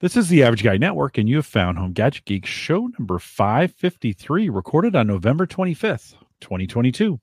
[0.00, 3.18] This is the Average Guy Network, and you have found Home Gadget Geek show number
[3.18, 7.18] 553, recorded on November 25th, 2022.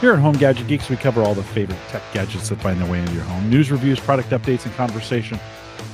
[0.00, 2.90] Here at Home Gadget Geeks, we cover all the favorite tech gadgets that find their
[2.90, 3.48] way into your home.
[3.48, 5.38] News, reviews, product updates, and conversation,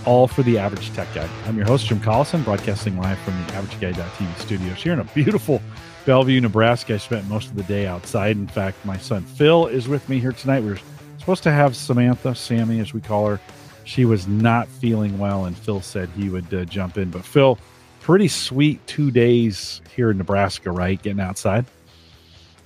[0.07, 1.29] all for the average tech guy.
[1.47, 5.61] I'm your host, Jim Collison, broadcasting live from the AverageGuy.tv studios here in a beautiful
[6.05, 6.95] Bellevue, Nebraska.
[6.95, 8.37] I spent most of the day outside.
[8.37, 10.63] In fact, my son Phil is with me here tonight.
[10.63, 10.79] We are
[11.19, 13.41] supposed to have Samantha, Sammy, as we call her.
[13.85, 17.11] She was not feeling well, and Phil said he would uh, jump in.
[17.11, 17.59] But Phil,
[18.01, 21.01] pretty sweet two days here in Nebraska, right?
[21.03, 21.65] Getting outside.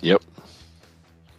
[0.01, 0.23] Yep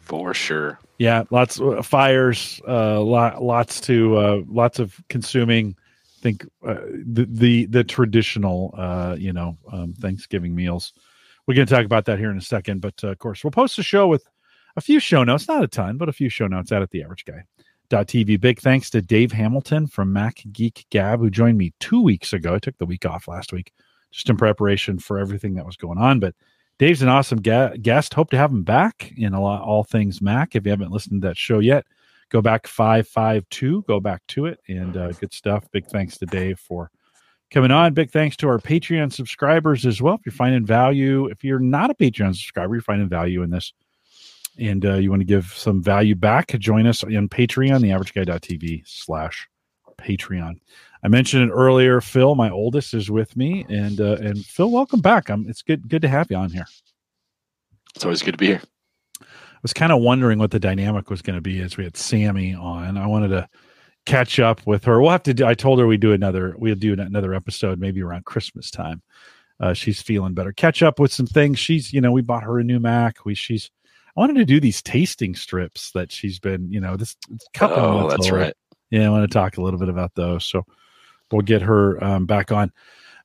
[0.09, 0.79] for sure.
[0.97, 5.75] Yeah, lots of fires, uh, lot, lots to uh, lots of consuming.
[6.21, 10.93] Think uh, the, the the traditional, uh, you know, um, Thanksgiving meals.
[11.47, 13.51] We're going to talk about that here in a second, but uh, of course, we'll
[13.51, 14.23] post a show with
[14.75, 17.03] a few show notes, not a ton, but a few show notes out at the
[17.03, 17.43] average guy.
[17.89, 18.39] TV.
[18.39, 22.53] Big thanks to Dave Hamilton from Mac Geek Gab, who joined me two weeks ago.
[22.53, 23.71] I took the week off last week
[24.11, 26.19] just in preparation for everything that was going on.
[26.19, 26.35] But
[26.77, 28.13] Dave's an awesome ga- guest.
[28.13, 30.55] Hope to have him back in a lot all things Mac.
[30.55, 31.85] If you haven't listened to that show yet,
[32.29, 33.83] go back five five two.
[33.87, 35.65] Go back to it and uh, good stuff.
[35.71, 36.91] Big thanks to Dave for
[37.51, 37.93] coming on.
[37.93, 40.15] Big thanks to our Patreon subscribers as well.
[40.15, 43.73] If you're finding value, if you're not a Patreon subscriber, you're finding value in this,
[44.57, 48.83] and uh, you want to give some value back, join us on Patreon, the AverageGuy.tv
[48.85, 49.47] slash
[49.97, 50.59] Patreon.
[51.03, 52.01] I mentioned it earlier.
[52.01, 55.29] Phil, my oldest, is with me, and uh, and Phil, welcome back.
[55.29, 56.65] I'm, it's good good to have you on here.
[57.95, 58.61] It's always good to be here.
[59.59, 61.97] I was kind of wondering what the dynamic was going to be as we had
[61.97, 62.97] Sammy on.
[62.97, 63.49] I wanted to
[64.05, 65.01] catch up with her.
[65.01, 65.45] We'll have to do.
[65.45, 66.55] I told her we do another.
[66.57, 69.01] We'll do another episode maybe around Christmas time.
[69.59, 70.53] Uh, she's feeling better.
[70.53, 71.59] Catch up with some things.
[71.59, 73.25] She's you know we bought her a new Mac.
[73.25, 73.69] We she's.
[74.15, 77.17] I wanted to do these tasting strips that she's been you know this
[77.53, 77.77] couple.
[77.77, 78.39] Oh, that's old.
[78.39, 78.53] right.
[78.91, 80.45] Yeah, I want to talk a little bit about those.
[80.45, 80.65] So
[81.31, 82.71] we'll get her um, back on.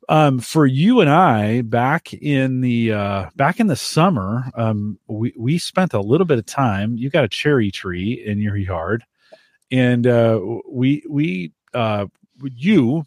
[0.08, 5.32] Um, for you and I, back in the uh, back in the summer, um, we
[5.36, 6.96] we spent a little bit of time.
[6.96, 9.04] You got a cherry tree in your yard,
[9.70, 12.06] and uh, we we uh,
[12.42, 13.04] you,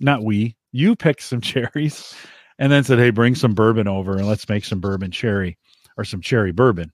[0.00, 2.14] not we, you picked some cherries,
[2.58, 5.58] and then said, "Hey, bring some bourbon over and let's make some bourbon cherry
[5.96, 6.92] or some cherry bourbon."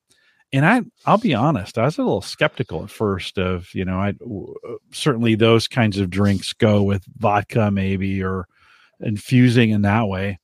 [0.52, 3.98] and I I'll be honest, I was a little skeptical at first of you know
[3.98, 4.14] I
[4.92, 8.46] certainly those kinds of drinks go with vodka maybe or
[9.00, 10.38] infusing in that way.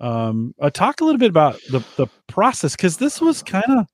[0.00, 3.86] Um, uh, talk a little bit about the the process because this was kind of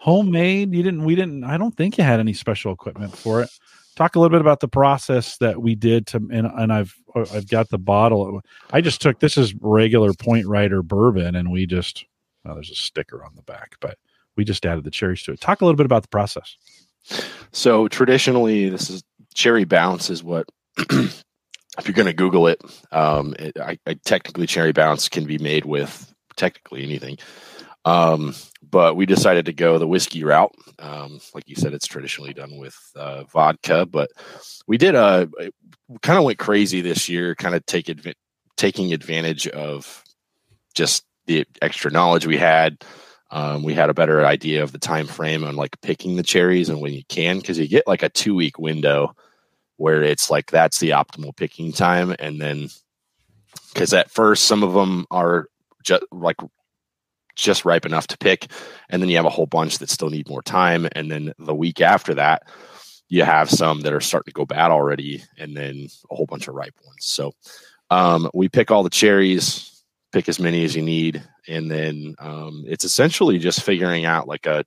[0.00, 0.74] homemade.
[0.74, 3.50] You didn't we didn't I don't think you had any special equipment for it.
[3.94, 7.26] Talk a little bit about the process that we did to and, and I've uh,
[7.32, 8.40] I've got the bottle.
[8.72, 12.04] I just took this is regular Point Rider bourbon and we just
[12.44, 13.98] well, there's a sticker on the back, but
[14.36, 15.40] we just added the cherries to it.
[15.40, 16.56] Talk a little bit about the process.
[17.52, 19.04] So traditionally, this is
[19.34, 20.48] cherry bounce is what.
[21.78, 25.38] if you're going to Google it, um, it I, I, technically cherry bounce can be
[25.38, 27.18] made with technically anything.
[27.84, 30.54] Um, but we decided to go the whiskey route.
[30.78, 34.10] Um, like you said, it's traditionally done with uh, vodka, but
[34.66, 35.28] we did a
[36.02, 38.14] kind of went crazy this year, kind of take adv-
[38.56, 40.04] taking advantage of
[40.74, 42.84] just the extra knowledge we had
[43.32, 46.68] um, we had a better idea of the time frame on like picking the cherries
[46.68, 49.16] and when you can because you get like a two week window
[49.82, 52.14] where it's like that's the optimal picking time.
[52.20, 52.68] And then
[53.74, 55.48] because at first some of them are
[55.82, 56.36] just like
[57.34, 58.46] just ripe enough to pick.
[58.90, 60.86] And then you have a whole bunch that still need more time.
[60.92, 62.44] And then the week after that
[63.08, 65.24] you have some that are starting to go bad already.
[65.36, 67.04] And then a whole bunch of ripe ones.
[67.04, 67.32] So
[67.90, 69.68] um, we pick all the cherries
[70.12, 71.24] pick as many as you need.
[71.48, 74.64] And then um, it's essentially just figuring out like a,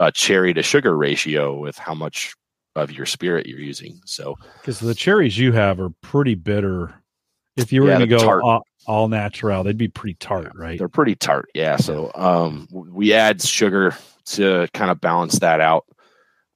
[0.00, 2.34] a cherry to sugar ratio with how much
[2.78, 4.00] of your spirit you're using.
[4.04, 6.94] So because the cherries you have are pretty bitter.
[7.56, 10.78] If you were yeah, going to go all, all, natural they'd be pretty tart right?
[10.78, 13.96] they're pretty tart yeah so um, we add sugar
[14.28, 15.84] to kind of balance that out.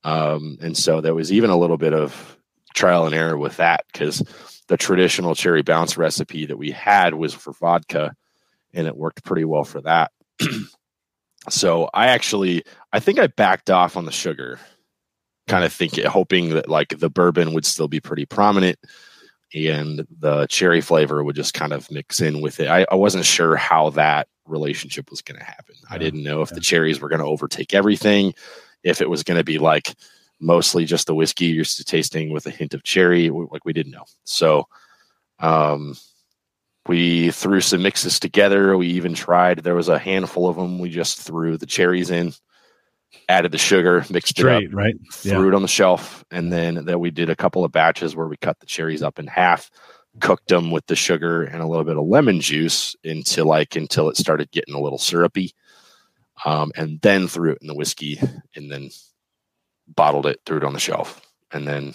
[0.04, 2.36] Um, and so there was even a little bit of
[2.74, 4.22] trial and error with that because
[4.68, 8.14] the traditional cherry bounce recipe that we had was for vodka
[8.74, 10.10] and it worked pretty well for that.
[11.48, 14.58] so I actually, I think I backed off on the sugar,
[15.48, 18.78] kind of thinking, hoping that like the bourbon would still be pretty prominent
[19.54, 22.68] and the cherry flavor would just kind of mix in with it.
[22.68, 25.74] I, I wasn't sure how that relationship was going to happen.
[25.78, 26.54] Yeah, I didn't know if yeah.
[26.54, 28.34] the cherries were going to overtake everything,
[28.82, 29.94] if it was going to be like
[30.40, 31.46] mostly just the whiskey.
[31.46, 34.04] You're used to tasting with a hint of cherry, like we didn't know.
[34.24, 34.66] So,
[35.38, 35.96] um,
[36.88, 38.76] we threw some mixes together.
[38.76, 39.58] We even tried.
[39.58, 40.80] There was a handful of them.
[40.80, 42.32] We just threw the cherries in,
[43.28, 44.96] added the sugar, mixed Straight, it up, right?
[45.10, 48.28] threw it on the shelf, and then that we did a couple of batches where
[48.28, 49.70] we cut the cherries up in half,
[50.20, 54.08] cooked them with the sugar and a little bit of lemon juice until like until
[54.08, 55.52] it started getting a little syrupy,
[56.44, 58.20] um, and then threw it in the whiskey,
[58.54, 58.90] and then
[59.88, 61.20] bottled it, threw it on the shelf,
[61.52, 61.94] and then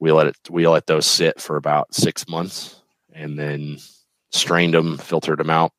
[0.00, 2.80] we let it we let those sit for about six months,
[3.12, 3.78] and then
[4.32, 5.72] strained them, filtered them out,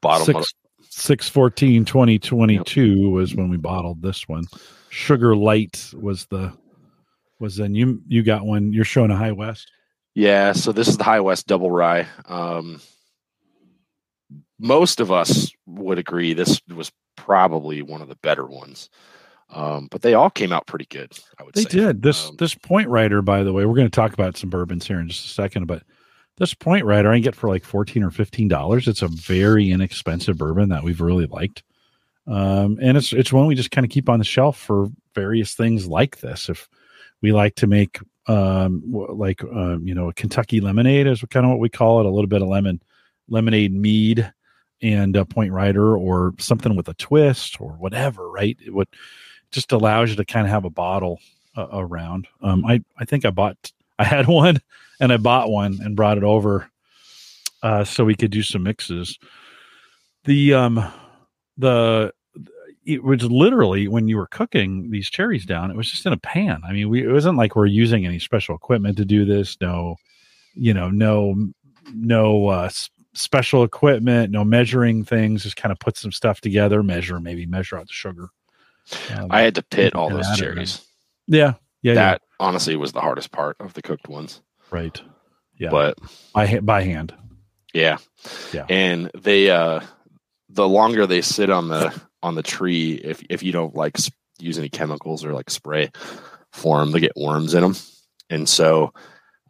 [0.00, 0.42] bottled them.
[0.42, 0.54] Six,
[0.94, 4.44] 614 2022 was when we bottled this one.
[4.90, 6.52] Sugar Light was the
[7.40, 8.72] was then you you got one.
[8.74, 9.70] You're showing a High West.
[10.14, 12.06] Yeah, so this is the High West Double Rye.
[12.26, 12.82] Um,
[14.60, 18.90] most of us would agree this was probably one of the better ones,
[19.48, 21.10] um, but they all came out pretty good.
[21.40, 23.90] I would They say did this Um, this Point Rider, By the way, we're going
[23.90, 25.84] to talk about some bourbons here in just a second, but
[26.38, 28.88] this Point Rider I get for like fourteen or fifteen dollars.
[28.88, 31.62] It's a very inexpensive bourbon that we've really liked,
[32.26, 35.54] um, and it's it's one we just kind of keep on the shelf for various
[35.54, 36.48] things like this.
[36.48, 36.68] If
[37.20, 37.98] we like to make
[38.28, 42.06] um like um, you know a Kentucky lemonade is kind of what we call it,
[42.06, 42.80] a little bit of lemon
[43.28, 44.32] lemonade mead
[44.82, 48.56] and a Point Rider or something with a twist or whatever, right?
[48.64, 48.88] It would
[49.52, 51.20] just allows you to kind of have a bottle
[51.56, 52.26] uh, around.
[52.40, 54.60] Um, I I think I bought I had one
[55.02, 56.70] and I bought one and brought it over
[57.62, 59.18] uh, so we could do some mixes.
[60.24, 60.92] The um
[61.58, 62.12] the
[62.86, 66.18] it was literally when you were cooking these cherries down, it was just in a
[66.18, 66.62] pan.
[66.64, 69.56] I mean, we it wasn't like we're using any special equipment to do this.
[69.60, 69.96] No,
[70.54, 71.50] you know, no
[71.92, 72.70] no uh,
[73.12, 75.42] special equipment, no measuring things.
[75.42, 78.28] Just kind of put some stuff together, measure, maybe measure out the sugar.
[79.16, 80.86] Um, I had to pit all those cherries.
[81.26, 84.40] yeah, yeah, that honestly was the hardest part of the cooked ones.
[84.72, 85.00] Right.
[85.58, 85.98] Yeah, But
[86.34, 87.14] by by hand.
[87.72, 87.98] yeah,
[88.52, 88.66] Yeah.
[88.68, 89.80] and they uh,
[90.48, 93.96] the longer they sit on the on the tree, if if you don't like
[94.38, 95.90] use any chemicals or like spray
[96.52, 97.76] for them, they get worms in them,
[98.30, 98.92] and so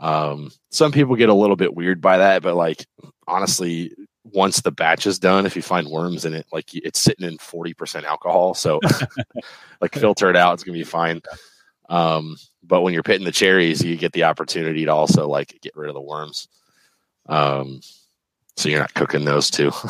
[0.01, 2.43] um, some people get a little bit weird by that.
[2.43, 2.85] But like
[3.27, 3.93] honestly,
[4.25, 7.39] once the batch is done, if you find worms in it, like it's sitting in
[7.39, 8.81] forty percent alcohol, so
[9.81, 11.23] like filter it out, it's gonna be fine.
[11.93, 15.77] Um, but when you're pitting the cherries, you get the opportunity to also like get
[15.77, 16.49] rid of the worms.
[17.29, 17.81] Um,
[18.56, 19.71] so you're not cooking those too.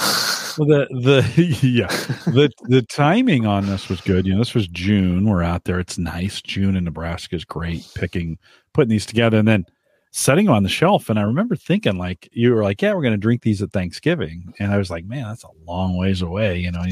[0.59, 1.87] Well, the the yeah
[2.31, 4.27] the the timing on this was good.
[4.27, 5.25] You know, this was June.
[5.27, 5.81] We're out there.
[5.81, 6.43] It's nice.
[6.43, 7.91] June in Nebraska is great.
[7.95, 8.37] Picking,
[8.75, 9.65] putting these together, and then
[10.11, 11.09] setting them on the shelf.
[11.09, 13.73] And I remember thinking, like, you were like, "Yeah, we're going to drink these at
[13.73, 16.85] Thanksgiving," and I was like, "Man, that's a long ways away." You know.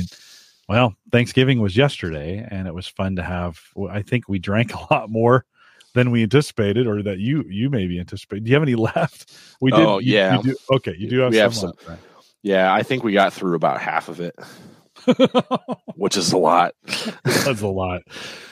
[0.70, 3.58] Well, Thanksgiving was yesterday, and it was fun to have.
[3.90, 5.44] I think we drank a lot more
[5.94, 8.44] than we anticipated, or that you you maybe anticipated.
[8.44, 9.32] Do you have any left?
[9.61, 9.81] We did.
[9.81, 10.37] Oh, you- yeah.
[10.37, 11.43] You do, okay, you do have We some.
[11.43, 11.70] have some.
[11.70, 11.99] left, right?
[12.43, 14.34] yeah, I think we got through about half of it,
[15.96, 16.75] which is a lot.
[16.87, 18.02] it was a lot.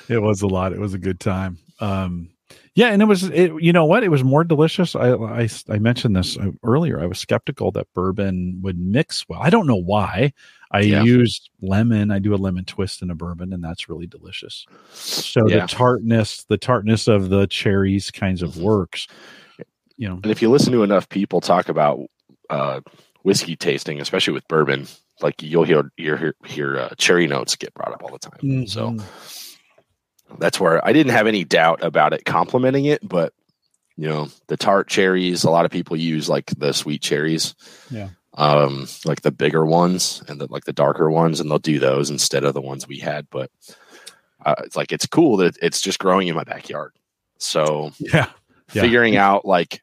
[0.09, 0.73] It was a lot.
[0.73, 1.59] It was a good time.
[1.81, 2.31] Um,
[2.79, 3.25] yeah, and it was.
[3.25, 4.05] It, you know what?
[4.05, 4.95] It was more delicious.
[4.95, 7.01] I, I I mentioned this uh, earlier.
[7.01, 9.41] I was skeptical that bourbon would mix well.
[9.43, 10.33] I don't know why.
[10.71, 11.03] I Yeah.
[11.03, 12.13] used lemon.
[12.13, 14.65] I do a lemon twist in a bourbon, and that's really delicious.
[14.93, 15.63] So Yeah.
[15.63, 18.63] the tartness, the tartness of the cherries, kinds of Mhm.
[18.63, 19.09] works.
[19.97, 21.99] You know, And if you listen to enough people talk about
[22.51, 22.81] uh,
[23.25, 24.87] whiskey tasting, especially with bourbon,
[25.21, 28.67] like you'll hear hear hear uh, cherry notes get brought up all the time.
[28.69, 29.48] So Mhm.
[30.39, 33.33] That's where I didn't have any doubt about it complementing it, but
[33.97, 37.55] you know, the tart cherries, a lot of people use like the sweet cherries.
[37.91, 38.11] Yeah.
[38.35, 42.09] Um, like the bigger ones and the like the darker ones, and they'll do those
[42.11, 43.27] instead of the ones we had.
[43.31, 43.51] But
[44.47, 46.93] uh, it's like it's cool that it's just growing in my backyard.
[47.39, 48.27] So yeah,
[48.73, 48.83] Yeah.
[48.83, 49.83] figuring out like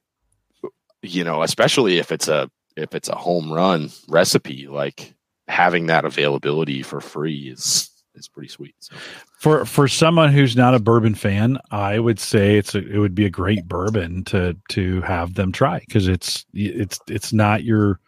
[1.01, 5.13] you know, especially if it's a if it's a home run recipe, like
[5.49, 8.75] having that availability for free is is pretty sweet.
[8.79, 8.95] So
[9.39, 13.15] for for someone who's not a bourbon fan, I would say it's a, it would
[13.15, 17.99] be a great bourbon to to have them try because it's it's it's not your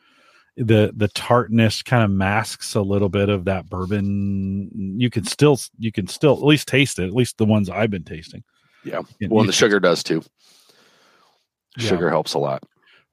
[0.55, 4.71] the the tartness kind of masks a little bit of that bourbon.
[4.99, 7.07] You can still you can still at least taste it.
[7.07, 8.43] At least the ones I've been tasting.
[8.83, 9.01] Yeah.
[9.19, 10.23] You- well, and the sugar does too.
[11.77, 11.89] Yeah.
[11.89, 12.63] Sugar helps a lot.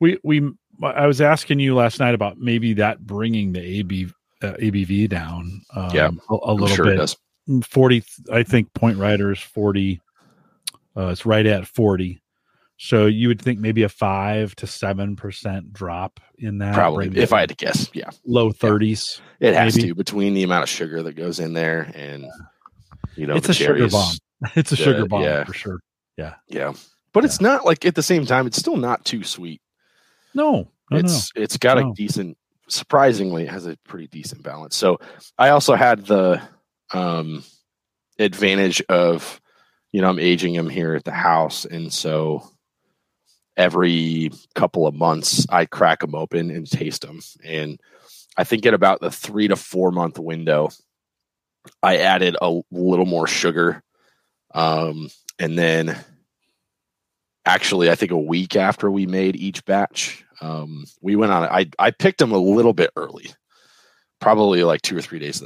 [0.01, 0.51] we we
[0.83, 4.09] I was asking you last night about maybe that bringing the AB
[4.43, 5.63] uh, ABV down.
[5.75, 6.97] Um, Yeah, a, a little sure it bit.
[6.97, 7.17] does.
[7.69, 10.01] 40 i think point riders 40
[10.97, 12.23] uh it's right at 40
[12.79, 17.35] so you would think maybe a 5 to 7 percent drop in that Probably, if
[17.35, 19.89] I had to guess, yeah, low 30s it has Maybe.
[19.91, 22.25] to between the amount of sugar that goes in there and
[23.15, 24.15] you know it's a sugar bomb
[24.57, 25.45] it's a the- sugar bomb yeah.
[25.45, 25.81] for sure.
[26.17, 26.73] yeah, yeah,
[27.13, 29.61] but it's not like at the same time, it's still not too sweet.
[30.35, 30.97] No, no, no.
[30.97, 31.91] it's it's got No.
[31.91, 34.77] a decent surprisingly it has a pretty decent balance.
[34.77, 34.99] So
[35.39, 36.41] i also had the
[36.93, 37.43] um
[38.19, 39.41] advantage of
[39.93, 42.49] you know i'm aging them here at the house and so
[43.57, 47.81] every couple of months i crack them open and taste them and
[48.37, 50.69] i think at about the three to four month window
[51.83, 53.83] i added a little more sugar
[54.55, 55.97] um and then
[57.45, 61.71] actually i think a week after we made each batch um, we went on I,
[61.79, 63.33] I picked them a little bit early
[64.21, 65.43] probably like two or three days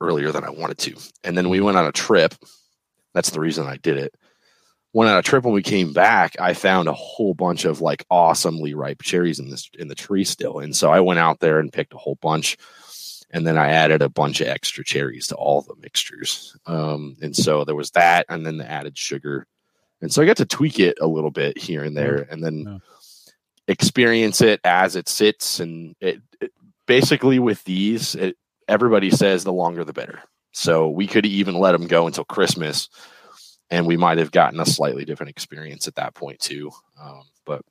[0.00, 0.96] earlier than i wanted to.
[1.22, 2.34] And then we went on a trip.
[3.14, 4.14] That's the reason i did it.
[4.92, 5.44] Went on a trip.
[5.44, 9.50] When we came back i found a whole bunch of like awesomely ripe cherries in
[9.50, 10.58] this in the tree still.
[10.58, 12.56] And so i went out there and picked a whole bunch.
[13.30, 16.56] And then i added a bunch of extra cherries to all the mixtures.
[16.66, 19.46] Um, and so there was that and then the added sugar.
[20.02, 22.26] And so i got to tweak it a little bit here and there.
[22.28, 22.78] And then Yeah.
[23.70, 26.52] Experience it as it sits and it, it
[26.86, 28.36] basically with these it,
[28.68, 30.20] everybody says the longer the better
[30.52, 32.88] so we could even let them go until christmas
[33.70, 37.62] and we might have gotten a slightly different experience at that point too um, but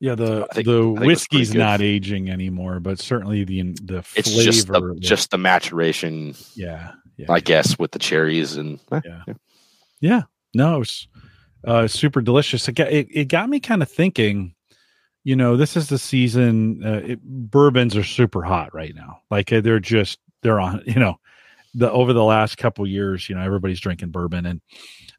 [0.00, 3.62] Yeah, the think- the I think it was whiskey's not aging anymore, but certainly the
[3.82, 4.42] the it's flavor.
[4.52, 9.34] just the just the maturation yeah, yeah, i guess with the cherries and eh, yeah,
[10.00, 10.22] yeah.
[10.54, 11.08] No, it was
[11.64, 12.68] uh, super delicious.
[12.68, 14.54] It got, it, it got me kind of thinking.
[15.28, 16.82] You know, this is the season.
[16.82, 19.20] Uh, it, bourbons are super hot right now.
[19.30, 20.82] Like uh, they're just they're on.
[20.86, 21.20] You know,
[21.74, 24.62] the over the last couple years, you know, everybody's drinking bourbon, and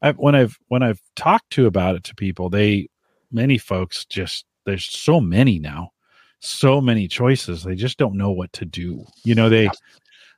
[0.01, 2.89] I, when I've when I've talked to about it to people, they
[3.31, 5.91] many folks just there's so many now,
[6.39, 7.61] so many choices.
[7.61, 9.05] They just don't know what to do.
[9.23, 9.69] You know, they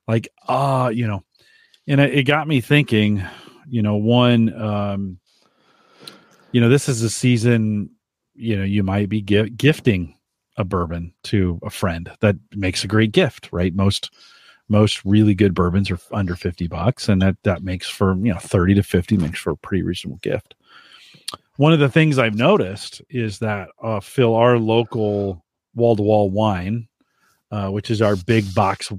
[0.06, 1.24] like ah, you know,
[1.88, 3.24] and it, it got me thinking.
[3.70, 5.20] You know, one, um,
[6.51, 7.92] you know, this is a season.
[8.33, 10.17] You know, you might be gi- gifting
[10.57, 13.73] a bourbon to a friend that makes a great gift, right?
[13.73, 14.11] Most
[14.71, 18.39] most really good bourbons are under 50 bucks and that that makes for you know
[18.39, 20.55] 30 to 50 makes for a pretty reasonable gift
[21.57, 25.43] one of the things i've noticed is that uh phil our local
[25.75, 26.88] wall-to-wall wine
[27.51, 28.93] uh which is our big box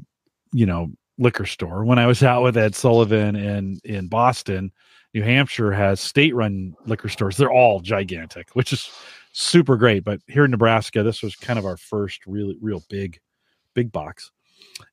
[0.52, 4.70] you know liquor store when i was out with ed sullivan in in boston
[5.14, 8.90] new hampshire has state run liquor stores they're all gigantic which is
[9.32, 13.18] super great but here in nebraska this was kind of our first really real big
[13.74, 14.30] big box.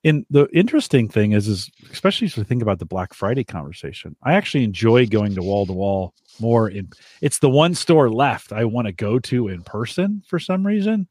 [0.03, 4.15] And the interesting thing is is especially as we think about the black friday conversation
[4.23, 6.89] i actually enjoy going to wall to wall more in
[7.21, 11.07] it's the one store left i want to go to in person for some reason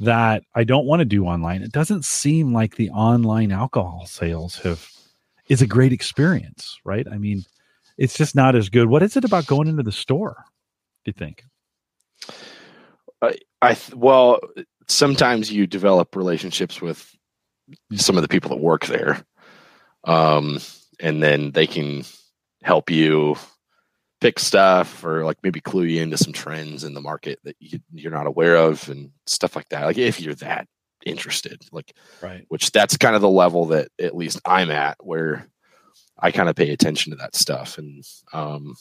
[0.00, 1.62] that i don't want to do online.
[1.62, 4.88] It doesn't seem like the online alcohol sales have
[5.48, 7.06] is a great experience right?
[7.10, 7.44] I mean
[7.96, 8.88] it's just not as good.
[8.88, 10.44] What is it about going into the store
[11.04, 11.44] do you think
[13.62, 14.38] i well
[14.88, 17.14] sometimes you develop relationships with
[17.94, 19.24] some of the people that work there
[20.04, 20.58] um
[21.00, 22.04] and then they can
[22.62, 23.36] help you
[24.20, 27.78] pick stuff or like maybe clue you into some trends in the market that you,
[27.92, 30.66] you're not aware of and stuff like that like if you're that
[31.04, 32.44] interested like right.
[32.48, 35.46] which that's kind of the level that at least i'm at where
[36.18, 38.74] i kind of pay attention to that stuff and um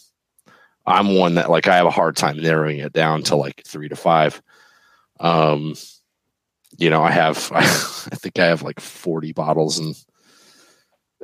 [0.85, 3.89] i'm one that like i have a hard time narrowing it down to like three
[3.89, 4.41] to five.
[5.19, 5.75] Um
[6.77, 9.95] you know i have i think i have like 40 bottles and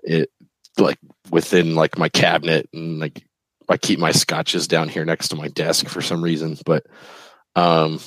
[0.04, 0.32] it
[0.78, 0.98] like
[1.30, 3.24] within like my cabinet and like
[3.72, 6.86] I keep my scotches down here next to my desk for some reason, but
[7.56, 8.00] um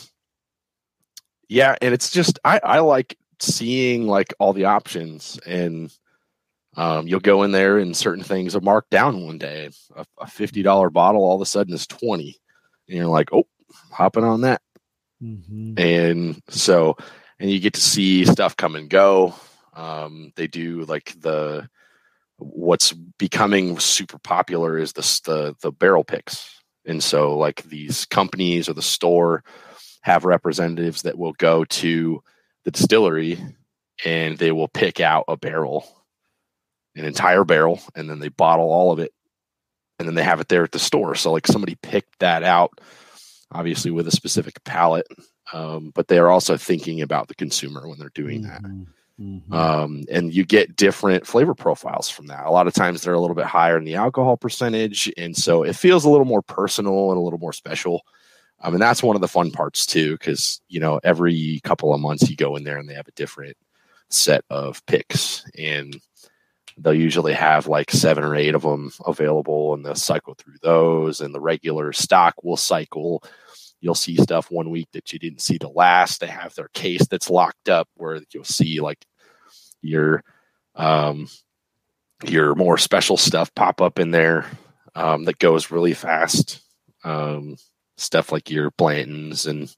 [1.48, 5.90] yeah, and it's just I I like seeing like all the options and
[6.76, 9.70] um you'll go in there and certain things are marked down one day.
[9.96, 12.36] A, a $50 bottle all of a sudden is 20
[12.88, 13.46] and you're like, "Oh,
[13.90, 14.60] hopping on that."
[15.24, 15.78] mm-hmm.
[15.78, 16.96] and so
[17.38, 19.34] and you get to see stuff come and go
[19.74, 21.68] um they do like the
[22.38, 28.68] what's becoming super popular is this the the barrel picks and so like these companies
[28.68, 29.42] or the store
[30.02, 32.22] have representatives that will go to
[32.64, 33.38] the distillery
[34.04, 35.93] and they will pick out a barrel
[36.96, 39.12] an entire barrel and then they bottle all of it
[39.98, 42.80] and then they have it there at the store so like somebody picked that out
[43.52, 45.06] obviously with a specific palate
[45.52, 48.86] um, but they are also thinking about the consumer when they're doing that Mhm.
[49.20, 49.54] Mhm.
[49.54, 52.46] um, and you get different flavor profiles from that.
[52.46, 55.62] A lot of times they're a little bit higher in the alcohol percentage, and so
[55.62, 58.02] it feels a little more personal and a little more special.
[58.60, 62.00] Um, and that's one of the fun parts too, because you know every couple of
[62.00, 63.56] months you go in there and they have a different
[64.10, 65.96] set of picks, and
[66.78, 71.20] they'll usually have like seven or eight of them available and they'll cycle through those
[71.20, 73.22] and the regular stock will cycle.
[73.80, 76.20] You'll see stuff one week that you didn't see the last.
[76.20, 79.04] They have their case that's locked up where you'll see like
[79.82, 80.24] your
[80.74, 81.28] um
[82.24, 84.46] your more special stuff pop up in there
[84.94, 86.62] um, that goes really fast.
[87.02, 87.56] Um,
[87.96, 89.74] stuff like your Blantons and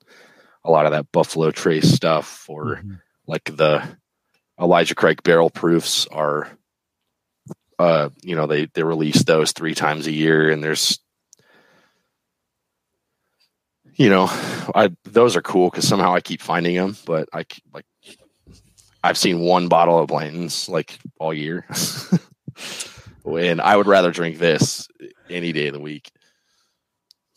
[0.65, 2.95] a lot of that Buffalo Trace stuff or mm-hmm.
[3.26, 3.83] like the
[4.61, 6.50] Elijah Craig barrel proofs are
[7.78, 10.99] uh you know they they release those three times a year and there's
[13.95, 14.26] you know
[14.75, 17.85] i those are cool because somehow i keep finding them but i like
[19.04, 21.66] i've seen one bottle of blantons like all year.
[23.26, 24.87] And i would rather drink this
[25.28, 26.12] any day of the week.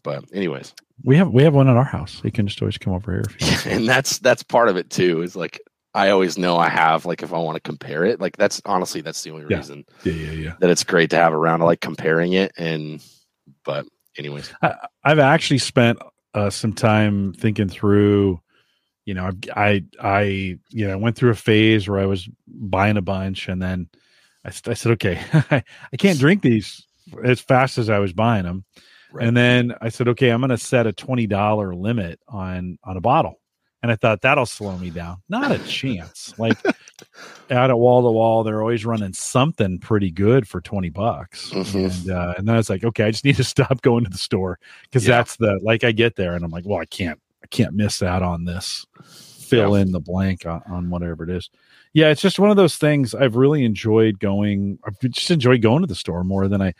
[0.03, 0.73] But anyways.
[1.03, 2.21] We have we have one at our house.
[2.23, 5.35] You can just always come over here and that's that's part of it too is
[5.35, 5.59] like
[5.99, 9.01] I always know I have like if I want to compare it, like that's honestly
[9.01, 9.57] that's the only yeah.
[9.57, 10.53] reason yeah, yeah, yeah.
[10.59, 13.03] that it's great to have around like comparing it and
[13.65, 13.85] but
[14.17, 14.53] anyways.
[14.61, 15.99] I, have actually spent
[16.33, 18.41] uh, some time thinking through
[19.05, 20.21] you know, I, I,
[20.69, 23.89] you know, I went through a phase where I was buying a bunch and then
[24.45, 26.85] I, I said, okay, I can't drink these
[27.23, 28.65] as fast as I was buying them.
[29.11, 29.27] Right.
[29.27, 33.01] And then I said, okay, I'm going to set a $20 limit on, on a
[33.01, 33.38] bottle
[33.81, 35.17] and I thought that'll slow me down.
[35.29, 36.33] Not a chance.
[36.39, 36.57] Like
[37.49, 41.49] out at wall to wall, they're always running something pretty good for 20 bucks.
[41.49, 41.77] Mm-hmm.
[42.09, 44.09] And, uh, and then I was like, okay, I just need to stop going to
[44.09, 45.17] the store because yeah.
[45.17, 48.01] that's the, like I get there and I'm like, well, I can't, I can't miss
[48.01, 48.85] out on this.
[49.03, 49.81] Fill yeah.
[49.81, 51.49] in the blank on, on whatever it is.
[51.93, 54.79] Yeah, it's just one of those things I've really enjoyed going.
[54.85, 56.73] I've just enjoyed going to the store more than I,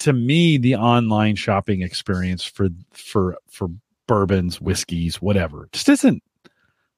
[0.00, 3.68] to me, the online shopping experience for, for, for
[4.06, 6.22] bourbons, whiskeys, whatever, just isn't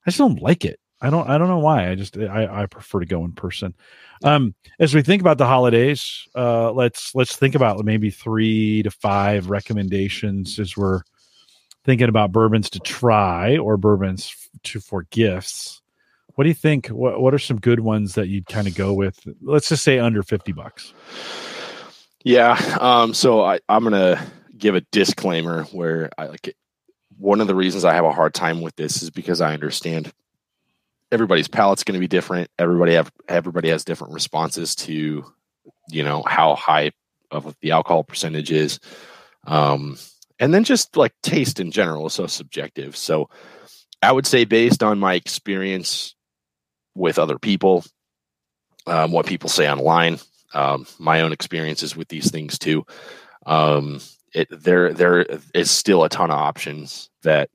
[0.06, 0.78] I just don't like it.
[1.00, 1.90] I don't I don't know why.
[1.90, 3.74] I just I, I prefer to go in person.
[4.22, 8.90] Um as we think about the holidays, uh let's let's think about maybe 3 to
[8.90, 11.02] 5 recommendations as we're
[11.84, 14.32] thinking about bourbons to try or bourbons
[14.62, 15.82] to for gifts.
[16.34, 16.86] What do you think?
[16.86, 19.18] What what are some good ones that you'd kind of go with?
[19.42, 20.94] Let's just say under 50 bucks.
[22.24, 24.24] Yeah, um so I I'm to
[24.56, 26.54] give a disclaimer where I like
[27.22, 30.12] one of the reasons I have a hard time with this is because I understand
[31.12, 32.50] everybody's palate's going to be different.
[32.58, 35.24] Everybody have everybody has different responses to,
[35.88, 36.90] you know, how high
[37.30, 38.80] of the alcohol percentage is,
[39.46, 39.96] um,
[40.40, 42.96] and then just like taste in general is so subjective.
[42.96, 43.30] So,
[44.02, 46.16] I would say based on my experience
[46.96, 47.84] with other people,
[48.88, 50.18] um, what people say online,
[50.54, 52.84] um, my own experiences with these things too.
[53.46, 54.00] Um,
[54.34, 57.50] it there there is still a ton of options that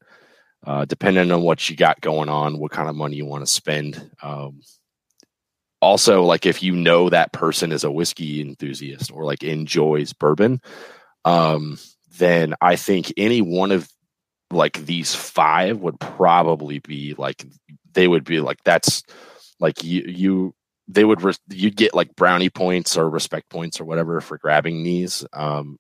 [0.65, 3.51] uh, depending on what you got going on, what kind of money you want to
[3.51, 4.11] spend.
[4.21, 4.61] Um,
[5.81, 10.59] also, like if you know that person is a whiskey enthusiast or like enjoys bourbon,
[11.23, 11.77] um,
[12.17, 13.87] then I think any one of
[14.51, 17.45] like these five would probably be like
[17.93, 19.03] they would be like that's
[19.59, 20.55] like you you
[20.87, 24.83] they would re- you'd get like brownie points or respect points or whatever for grabbing
[24.83, 25.77] these um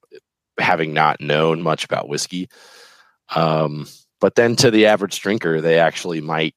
[0.59, 2.49] having not known much about whiskey.
[3.35, 3.87] Um,
[4.19, 6.55] but then to the average drinker, they actually might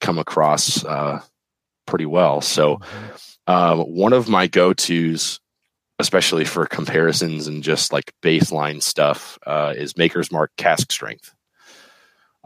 [0.00, 1.20] come across uh,
[1.86, 2.40] pretty well.
[2.40, 3.52] So, mm-hmm.
[3.52, 5.40] um, one of my go tos,
[5.98, 11.34] especially for comparisons and just like baseline stuff, uh, is Maker's Mark cask strength.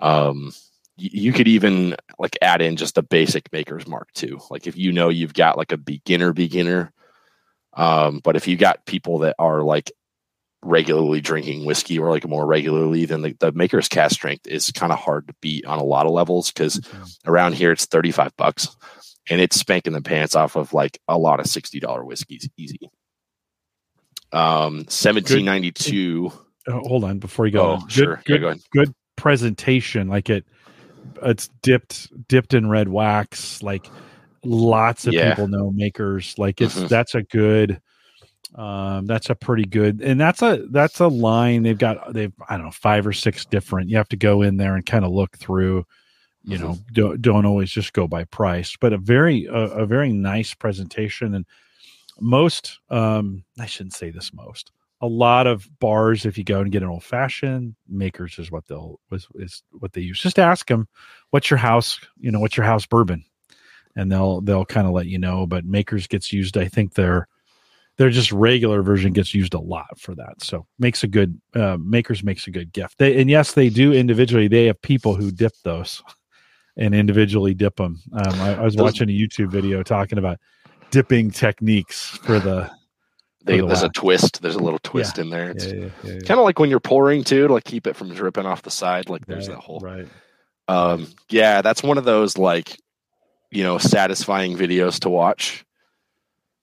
[0.01, 0.53] Um,
[0.97, 4.92] you could even like add in just a basic maker's mark too like if you
[4.92, 6.92] know you've got like a beginner beginner
[7.75, 9.90] um but if you got people that are like
[10.62, 14.92] regularly drinking whiskey or like more regularly, than the, the maker's cask strength is kind
[14.92, 17.31] of hard to beat on a lot of levels because mm-hmm.
[17.31, 18.77] around here it's 35 bucks
[19.29, 22.90] and it's spanking the pants off of like a lot of $60 whiskeys easy.
[24.33, 26.29] Um, 1792.
[26.31, 26.33] Good.
[26.68, 27.72] Oh, hold on before you go.
[27.72, 28.22] Oh, good, sure.
[28.25, 30.09] Good, yeah, go good presentation.
[30.09, 30.44] Like it,
[31.22, 33.62] it's dipped, dipped in red wax.
[33.62, 33.87] Like
[34.44, 35.31] lots of yeah.
[35.31, 36.35] people know makers.
[36.38, 36.87] Like it's, mm-hmm.
[36.87, 37.81] that's a good,
[38.55, 42.12] um, that's a pretty good, and that's a that's a line they've got.
[42.12, 43.88] They've I don't know five or six different.
[43.88, 45.87] You have to go in there and kind of look through.
[46.45, 46.65] You mm-hmm.
[46.65, 50.55] know, don't, don't always just go by price, but a very a, a very nice
[50.55, 51.47] presentation and
[52.21, 52.79] most.
[52.91, 54.71] Um, I shouldn't say this most.
[55.01, 58.67] A lot of bars, if you go and get an old fashioned, makers is what
[58.69, 60.21] they'll is, is what they use.
[60.21, 60.88] Just ask them,
[61.31, 61.99] "What's your house?
[62.19, 63.25] You know, what's your house bourbon?"
[63.97, 65.47] And they'll they'll kind of let you know.
[65.47, 66.59] But makers gets used.
[66.59, 67.29] I think they're
[68.03, 70.43] their just regular version gets used a lot for that.
[70.43, 72.99] So makes a good uh, makers makes a good gift.
[72.99, 74.49] They, and yes, they do individually.
[74.49, 76.03] They have people who dip those
[76.77, 78.03] and individually dip them.
[78.12, 80.38] Um, I, I, was watching a YouTube video talking about
[80.91, 82.73] dipping techniques for the.
[83.45, 84.43] They, the there's a twist.
[84.43, 85.51] There's a little twist in there.
[85.51, 86.19] It's yeah, yeah, yeah.
[86.27, 88.71] kind of like when you're pouring too, to like keep it from dripping off the
[88.73, 89.09] side.
[89.09, 89.79] Like there's Right, that whole.
[89.79, 90.09] right.
[90.67, 92.77] Um, yeah, that's one of those like,
[93.53, 95.65] you know, satisfying videos to watch.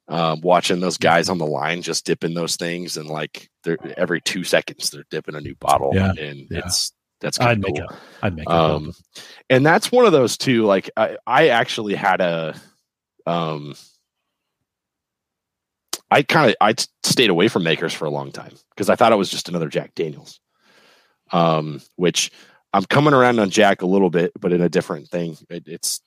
[0.10, 4.22] Um, watching those guys on the line just dipping those things, and like they're every
[4.22, 6.62] two seconds they're dipping a new bottle, Yeah, and yeah.
[6.66, 6.92] it's
[7.22, 7.96] that's I'd kind of make cool.
[7.96, 8.94] a, I'd make a Um,
[9.52, 10.66] and that's one of those too.
[10.66, 12.56] Like I, I actually had a,
[13.28, 13.76] um,
[16.10, 19.12] I kind of I stayed away from makers for a long time because I thought
[19.12, 20.40] it was just another Jack Daniels.
[21.32, 22.32] Um, which
[22.74, 25.38] I'm coming around on Jack a little bit, but in a different thing.
[25.52, 26.02] It, it's,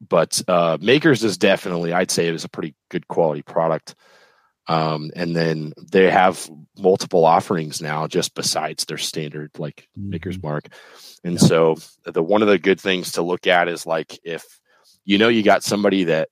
[0.00, 3.94] but uh, makers is definitely I'd say it was a pretty good quality product.
[4.68, 10.42] Um, and then they have multiple offerings now just besides their standard like maker's Mhm.
[10.42, 10.68] mark.
[11.22, 11.46] And Yeah.
[11.46, 14.44] so the one of the good things to look at is like if
[15.04, 16.28] you know you got somebody that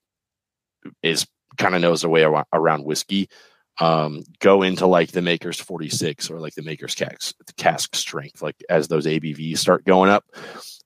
[1.01, 1.25] is
[1.57, 2.23] kind of knows their way
[2.53, 3.29] around whiskey,
[3.79, 8.41] um, go into like the maker's 46 or like the maker's cask, cask strength.
[8.41, 10.25] Like as those ABVs start going up,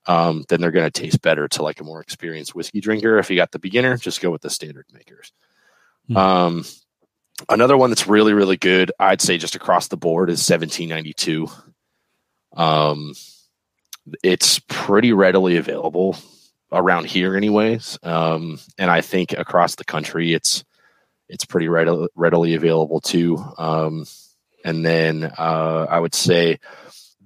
[0.06, 3.18] um, then they're going to taste better to like a more experienced whiskey drinker.
[3.18, 5.32] If you got the beginner, just go with the standard makers.
[6.08, 6.16] Hmm.
[6.16, 6.64] Um,
[7.48, 11.48] another one that's really, really good, I'd say just across the board is 1792.
[12.56, 13.14] Um,
[14.24, 16.16] it's pretty readily available
[16.72, 17.98] around here anyways.
[18.02, 20.64] Um, and I think across the country, it's,
[21.30, 23.38] it's pretty readily, available too.
[23.56, 24.04] Um,
[24.64, 26.58] and then, uh, I would say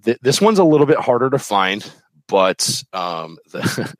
[0.05, 1.90] th- this one's a little bit harder to find,
[2.29, 3.95] but, um, the,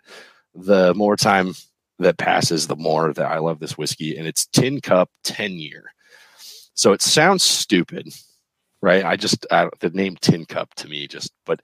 [0.55, 1.55] the more time
[1.99, 5.93] that passes, the more that I love this whiskey and it's tin cup 10 year.
[6.75, 8.13] So it sounds stupid,
[8.83, 9.05] right?
[9.05, 11.61] I just, I, the name tin cup to me just, but,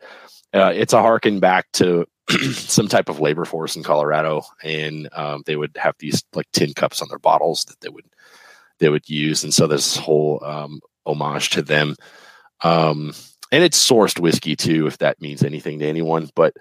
[0.52, 2.06] uh, it's a harken back to
[2.52, 6.72] some type of labor force in Colorado, and um, they would have these like tin
[6.74, 8.06] cups on their bottles that they would
[8.78, 11.96] they would use, and so this whole um, homage to them.
[12.62, 13.12] Um,
[13.52, 16.30] and it's sourced whiskey too, if that means anything to anyone.
[16.34, 16.54] But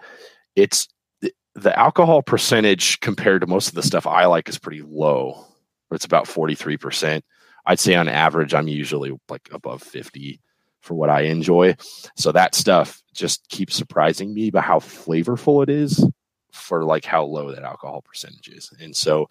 [0.55, 0.88] it's
[1.21, 5.45] the, the alcohol percentage compared to most of the stuff I like is pretty low.
[5.91, 7.23] It's about forty three percent.
[7.65, 10.41] I'd say on average, I'm usually like above fifty
[10.82, 11.76] for what I enjoy.
[12.15, 16.06] So that stuff just keeps surprising me about how flavorful it is
[16.52, 18.72] for like how low that alcohol percentage is.
[18.80, 19.28] And so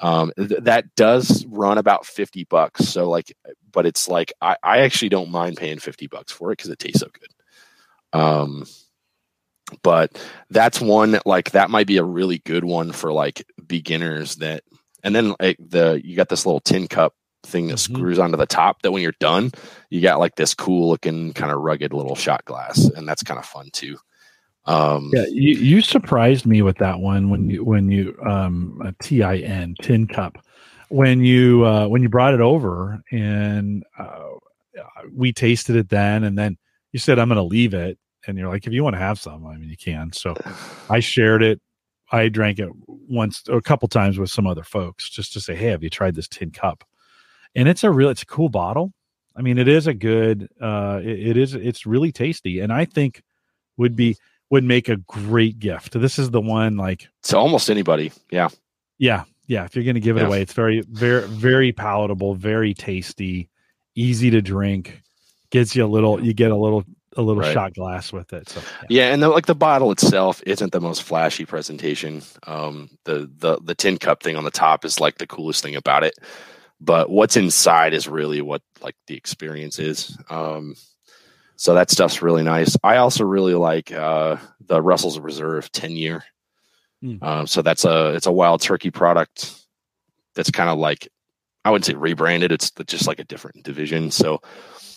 [0.00, 2.88] um, th- that does run about 50 bucks.
[2.88, 3.34] So like,
[3.70, 6.78] but it's like, I, I actually don't mind paying 50 bucks for it because it
[6.78, 8.18] tastes so good.
[8.18, 8.66] Um,
[9.82, 14.64] but that's one like, that might be a really good one for like beginners that,
[15.02, 17.96] and then like the, you got this little tin cup thing that Mhm.
[17.96, 19.50] screws onto the top that when you're done,
[19.90, 22.90] you got like this cool looking kind of rugged little shot glass.
[22.96, 23.96] And that's kind of fun too.
[24.66, 28.92] Um, Yeah, you, you surprised me with that one when you when you um a
[29.02, 30.36] T I N tin tin cup
[30.90, 34.28] when you uh when you brought it over and uh,
[35.14, 36.58] we tasted it then and then
[36.92, 39.18] you said I'm going to leave it and you're like if you want to have
[39.18, 40.34] some I mean you can so
[40.90, 41.60] I shared it
[42.12, 45.68] I drank it once a couple times with some other folks just to say hey
[45.68, 46.84] have you tried this tin cup
[47.54, 48.92] and it's a real it's a cool bottle
[49.36, 52.84] I mean it is a good uh it, it is it's really tasty and I
[52.84, 53.22] think
[53.76, 54.16] would be
[54.50, 55.92] would make a great gift.
[56.00, 58.10] This is the one like to almost anybody.
[58.32, 58.48] Yeah.
[58.98, 60.26] yeah, yeah, if you're going to give it Yeah.
[60.26, 63.48] away, it's very very very palatable, very tasty,
[63.94, 65.02] easy to drink.
[65.50, 66.84] Gets you a little you get a little
[67.16, 67.52] a little Right.
[67.52, 68.48] shot glass with it.
[68.48, 68.86] So yeah.
[69.06, 72.22] Yeah, and the, like the bottle itself isn't the most flashy presentation.
[72.46, 75.74] Um, the the the tin cup thing on the top is like the coolest thing
[75.76, 76.14] about it,
[76.80, 80.16] but what's inside is really what like the experience is.
[80.30, 80.74] Um,
[81.56, 82.76] so that stuff's really nice.
[82.82, 86.24] I also really like uh, the Russell's Reserve ten year.
[87.04, 87.22] Mm.
[87.22, 89.54] Um, so that's a it's a wild turkey product
[90.34, 91.08] that's kind of like
[91.64, 92.52] I wouldn't say rebranded.
[92.52, 94.10] It's just like a different division.
[94.10, 94.40] So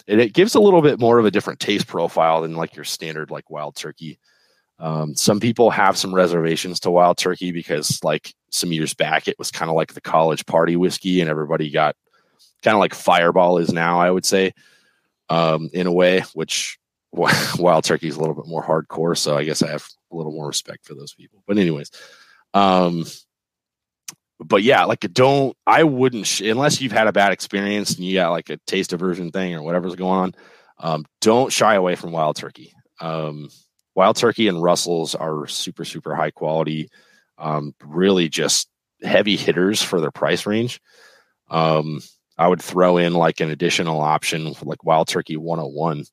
[0.08, 2.86] it, it gives a little bit more of a different taste profile than like your
[2.86, 4.20] standard like wild turkey.
[4.80, 9.38] Um, some people have some reservations to wild turkey because like some years back it
[9.38, 11.96] was kind of like the college party whiskey and everybody got
[12.62, 14.54] kind of like fireball is now i would say
[15.30, 16.78] um, in a way which
[17.12, 20.32] wild turkey is a little bit more hardcore so i guess i have a little
[20.32, 21.44] more respect for those people.
[21.48, 21.90] But anyways
[22.54, 23.06] um
[24.40, 28.14] but yeah like don't i wouldn't sh- unless you've had a bad experience and you
[28.14, 30.36] got like a taste aversion thing or whatever's going on
[30.80, 32.74] um, don't shy away from wild turkey.
[33.00, 33.50] Um,
[33.96, 36.90] wild turkey and russells are super super high quality
[37.44, 38.70] um, really just
[39.04, 40.80] heavy hitters for their price range
[41.50, 42.02] um,
[42.38, 46.06] i would throw in like an additional option like wild turkey 101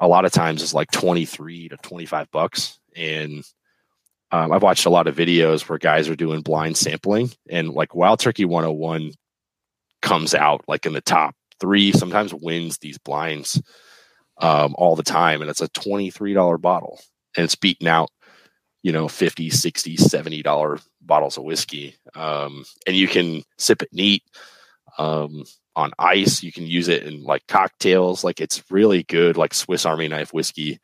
[0.00, 3.44] a lot of times is like 23 to 25 bucks and
[4.30, 7.94] um, I've watched a lot of videos where guys are doing blind sampling, and like
[7.94, 9.12] Wild Turkey 101
[10.02, 13.60] comes out like in the top three, sometimes wins these blinds
[14.38, 15.40] um, all the time.
[15.40, 17.00] And it's a $23 bottle
[17.36, 18.10] and it's beating out,
[18.88, 21.94] you know, 50, 60, $70 bottles of whiskey.
[22.14, 24.22] Um, and you can sip it neat
[24.96, 25.44] um,
[25.76, 26.42] on ice.
[26.42, 28.24] You can use it in like cocktails.
[28.24, 30.80] Like it's really good, like Swiss Army knife whiskey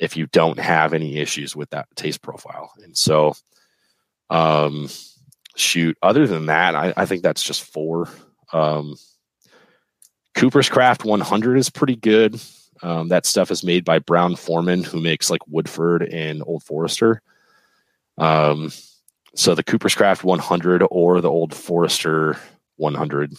[0.00, 2.72] if you don't have any issues with that taste profile.
[2.82, 3.34] And so,
[4.30, 4.88] um,
[5.54, 8.08] shoot, other than that, I, I think that's just four.
[8.52, 8.96] Um,
[10.34, 12.40] Cooper's Craft 100 is pretty good.
[12.82, 17.22] Um, that stuff is made by Brown-Forman, who makes like Woodford and Old Forester.
[18.16, 18.72] Um,
[19.34, 22.36] so the Cooper's Craft 100 or the Old Forester
[22.76, 23.34] 100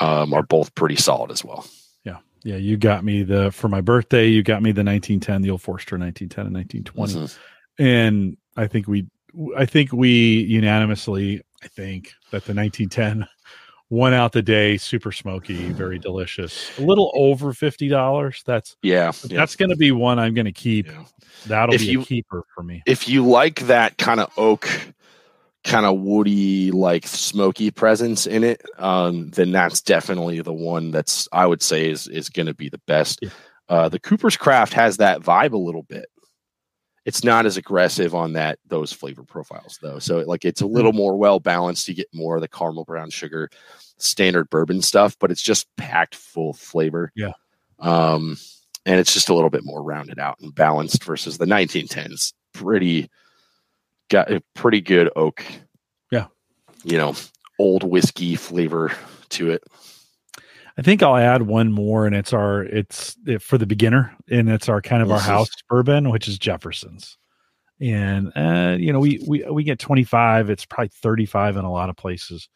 [0.00, 1.66] um, are both pretty solid as well.
[2.04, 2.56] Yeah, yeah.
[2.56, 4.28] You got me the for my birthday.
[4.28, 7.82] You got me the 1910, the Old Forester 1910 and 1920, mm-hmm.
[7.82, 9.06] and I think we,
[9.56, 13.26] I think we unanimously, I think that the 1910
[13.90, 16.70] one out the day, super smoky, very delicious.
[16.78, 18.42] A little over fifty dollars.
[18.46, 19.12] That's yeah.
[19.28, 20.86] That's going to be one I'm going to keep.
[20.86, 21.04] Yeah.
[21.46, 22.82] That'll if be you, a keeper for me.
[22.86, 24.68] If you like that kind of oak,
[25.64, 31.28] kind of woody, like smoky presence in it, um, then that's definitely the one that's
[31.32, 33.18] I would say is is going to be the best.
[33.20, 33.30] Yeah.
[33.68, 36.06] Uh, the Cooper's Craft has that vibe a little bit
[37.10, 39.98] it's not as aggressive on that those flavor profiles though.
[39.98, 40.74] So like it's a hmm.
[40.74, 41.88] little more well balanced.
[41.88, 43.50] You get more of the caramel brown sugar,
[43.98, 47.10] standard bourbon stuff, but it's just packed full flavor.
[47.16, 47.32] Yeah.
[47.80, 48.36] Um,
[48.86, 52.32] and it's just a little bit more rounded out and balanced versus the 1910s.
[52.52, 53.10] Pretty
[54.08, 55.44] got a pretty good oak.
[56.12, 56.26] Yeah.
[56.84, 57.16] You know,
[57.58, 58.92] old whiskey flavor
[59.30, 59.64] to it.
[60.78, 64.48] I think I'll add one more, and it's our it's it, for the beginner, and
[64.48, 67.18] it's our kind of our house bourbon, which is Jefferson's.
[67.80, 70.50] And uh, you know, we we we get twenty five.
[70.50, 72.48] It's probably thirty five in a lot of places,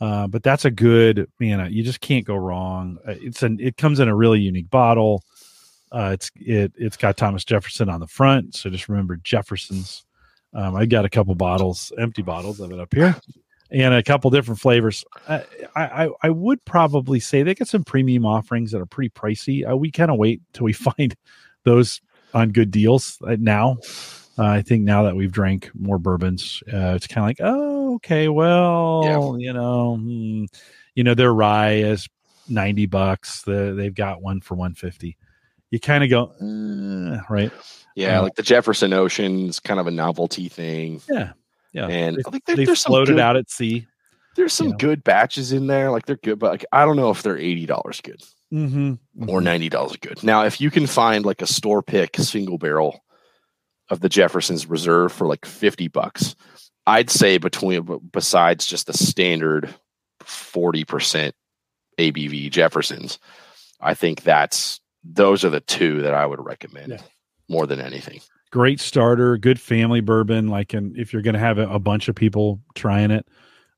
[0.00, 1.72] uh, but that's a good man.
[1.72, 2.98] You just can't go wrong.
[3.06, 5.22] Uh, it's an it comes in a really unique bottle.
[5.92, 10.04] Uh, it's it it's got Thomas Jefferson on the front, so just remember Jefferson's.
[10.52, 13.14] Um, I got a couple bottles, empty bottles of it up here
[13.70, 15.04] and a couple different flavors.
[15.28, 19.68] I, I, I would probably say they get some premium offerings that are pretty pricey.
[19.68, 21.14] Uh, we kind of wait till we find
[21.64, 22.00] those
[22.34, 23.78] on good deals uh, now.
[24.38, 27.94] Uh, I think now that we've drank more bourbons, uh, it's kind of like, oh,
[27.96, 29.46] okay, well, yeah.
[29.46, 30.44] you know, hmm,
[30.94, 32.06] you know, their rye is
[32.48, 33.42] ninety bucks.
[33.42, 35.16] The, they've got one for one fifty.
[35.70, 37.50] You kind of go, uh, right?
[37.94, 41.00] Yeah, uh, like the Jefferson Ocean's kind of a novelty thing.
[41.08, 41.32] Yeah,
[41.72, 43.86] yeah, and I think there, there's floated good, out at sea.
[44.34, 44.76] There's some know.
[44.76, 47.66] good batches in there, like they're good, but like I don't know if they're eighty
[47.66, 48.92] dollars good mm-hmm.
[48.92, 49.30] Mm-hmm.
[49.30, 50.22] or ninety dollars good.
[50.22, 53.00] Now, if you can find like a store pick single barrel
[53.90, 56.34] of the Jefferson's Reserve for like fifty bucks,
[56.86, 59.74] I'd say between besides just the standard
[60.20, 61.34] forty percent
[61.98, 63.18] ABV Jeffersons,
[63.80, 67.00] I think that's those are the two that I would recommend yeah.
[67.48, 70.48] more than anything great starter, good family bourbon.
[70.48, 73.26] Like, and if you're going to have a, a, bunch of people trying it,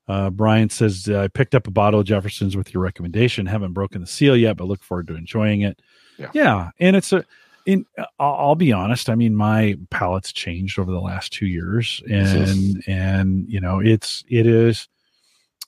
[0.09, 3.46] uh, Brian says I picked up a bottle of Jefferson's with your recommendation.
[3.46, 5.81] Haven't broken the seal yet, but look forward to enjoying it.
[6.18, 7.24] Yeah, yeah and it's a.
[7.66, 7.85] In,
[8.18, 9.11] I'll, I'll be honest.
[9.11, 14.24] I mean, my palate's changed over the last two years, and and you know, it's
[14.26, 14.88] it is,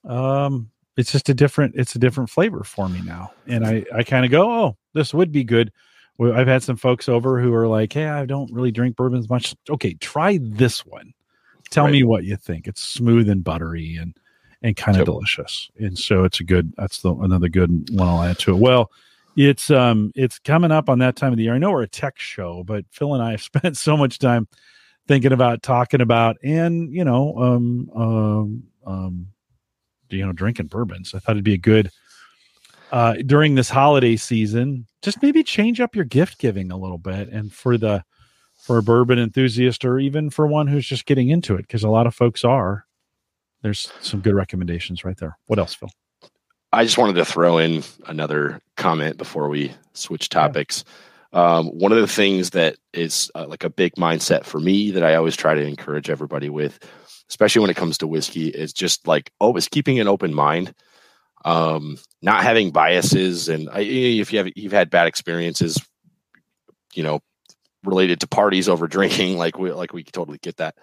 [0.09, 4.03] um, it's just a different it's a different flavor for me now, and I I
[4.03, 5.73] kind of go, oh, this would be good
[6.21, 9.55] I've had some folks over who are like, "Hey, I don't really drink bourbons much."
[9.69, 11.13] Okay, try this one.
[11.71, 11.93] Tell right.
[11.93, 12.67] me what you think.
[12.67, 14.15] It's smooth and buttery and
[14.63, 15.71] and kind of delicious.
[15.79, 16.73] And so it's a good.
[16.77, 18.59] That's the another good one I'll add to it.
[18.59, 18.91] Well,
[19.37, 21.55] it's um it's coming up on that time of the year.
[21.55, 24.49] I know we're a tech show, but Phil and I have spent so much time
[25.09, 29.27] thinking about talking about and you know um um um
[30.11, 31.15] you know drinking bourbons.
[31.15, 31.91] I thought it'd be a good
[32.91, 37.29] uh, during this holiday season, just maybe change up your gift giving a little bit.
[37.29, 38.05] And for the
[38.57, 41.89] for a bourbon enthusiast, or even for one who's just getting into it, because a
[41.89, 42.85] lot of folks are.
[43.63, 45.39] There's some good recommendations right there.
[45.47, 45.91] What else, Phil?
[46.73, 50.85] I just wanted to throw in another comment before we switch topics.
[51.33, 55.03] Um, one of the things that is uh, like a big mindset for me that
[55.03, 56.79] I always try to encourage everybody with,
[57.29, 60.75] especially when it comes to whiskey, is just like always keeping an open mind
[61.45, 65.81] um, not having biases, and I, if you have you've had bad experiences,
[66.95, 67.21] you know,
[67.85, 70.77] related to parties over drinking, like we like we totally get that.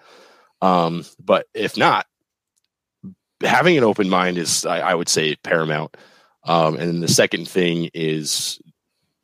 [0.60, 2.06] Um, but if not,
[3.42, 5.96] having an open mind is, I, I would say, paramount.
[6.44, 8.60] Um, and the second thing is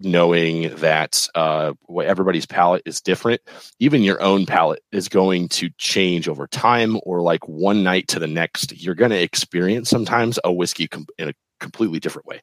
[0.05, 3.41] knowing that uh, everybody's palate is different.
[3.79, 8.19] Even your own palate is going to change over time, or like one night to
[8.19, 12.41] the next, you're going to experience sometimes a whiskey com- in a completely different way.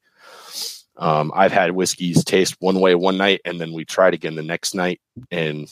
[0.98, 4.44] Um, I've had whiskeys taste one way one night, and then we tried again the
[4.44, 5.00] next night,
[5.32, 5.72] and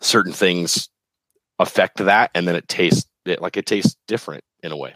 [0.00, 0.88] certain things
[1.58, 4.94] affect that, and then it tastes it like it tastes different in a way.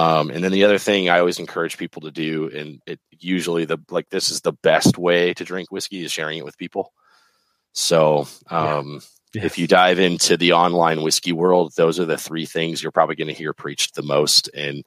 [0.00, 3.66] Um, and then the other thing I always encourage people to do, and it usually
[3.66, 6.92] the like this is the best way to drink whiskey is sharing it with people.
[7.72, 9.02] So um,
[9.34, 9.44] yeah.
[9.44, 13.16] if you dive into the online whiskey world, those are the three things you're probably
[13.16, 14.84] going to hear preached the most, and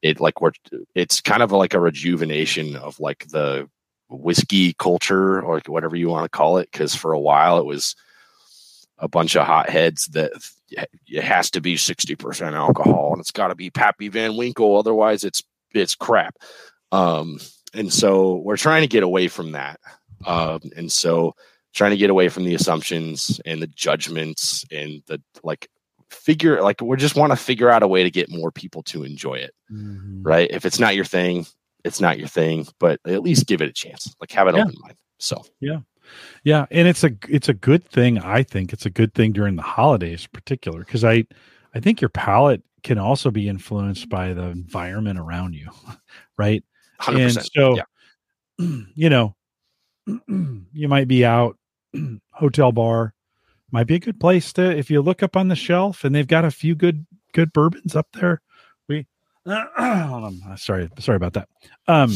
[0.00, 0.52] it like we're
[0.94, 3.68] it's kind of like a rejuvenation of like the
[4.08, 7.94] whiskey culture or whatever you want to call it, because for a while it was
[8.98, 10.32] a bunch of hotheads that
[10.70, 14.76] it has to be 60% alcohol and it's got to be Pappy Van Winkle.
[14.76, 16.36] Otherwise it's, it's crap.
[16.92, 17.38] Um,
[17.74, 19.80] and so we're trying to get away from that.
[20.26, 21.34] Um, and so
[21.74, 25.68] trying to get away from the assumptions and the judgments and the like
[26.10, 29.04] figure like we just want to figure out a way to get more people to
[29.04, 29.52] enjoy it.
[29.70, 30.22] Mm-hmm.
[30.22, 30.50] Right.
[30.50, 31.46] If it's not your thing,
[31.84, 34.14] it's not your thing, but at least give it a chance.
[34.20, 34.62] Like have an yeah.
[34.62, 34.96] open mind.
[35.18, 35.80] So yeah.
[36.44, 38.18] Yeah, and it's a it's a good thing.
[38.18, 41.24] I think it's a good thing during the holidays, particular, because I
[41.74, 45.68] I think your palate can also be influenced by the environment around you,
[46.38, 46.62] right?
[47.00, 47.20] 100%.
[47.20, 47.84] And so, yeah.
[48.94, 49.34] you know,
[50.28, 51.58] you might be out
[52.30, 53.12] hotel bar,
[53.72, 56.28] might be a good place to if you look up on the shelf and they've
[56.28, 58.40] got a few good good bourbons up there.
[58.88, 59.06] We
[59.46, 61.48] on, sorry sorry about that.
[61.88, 62.14] Um,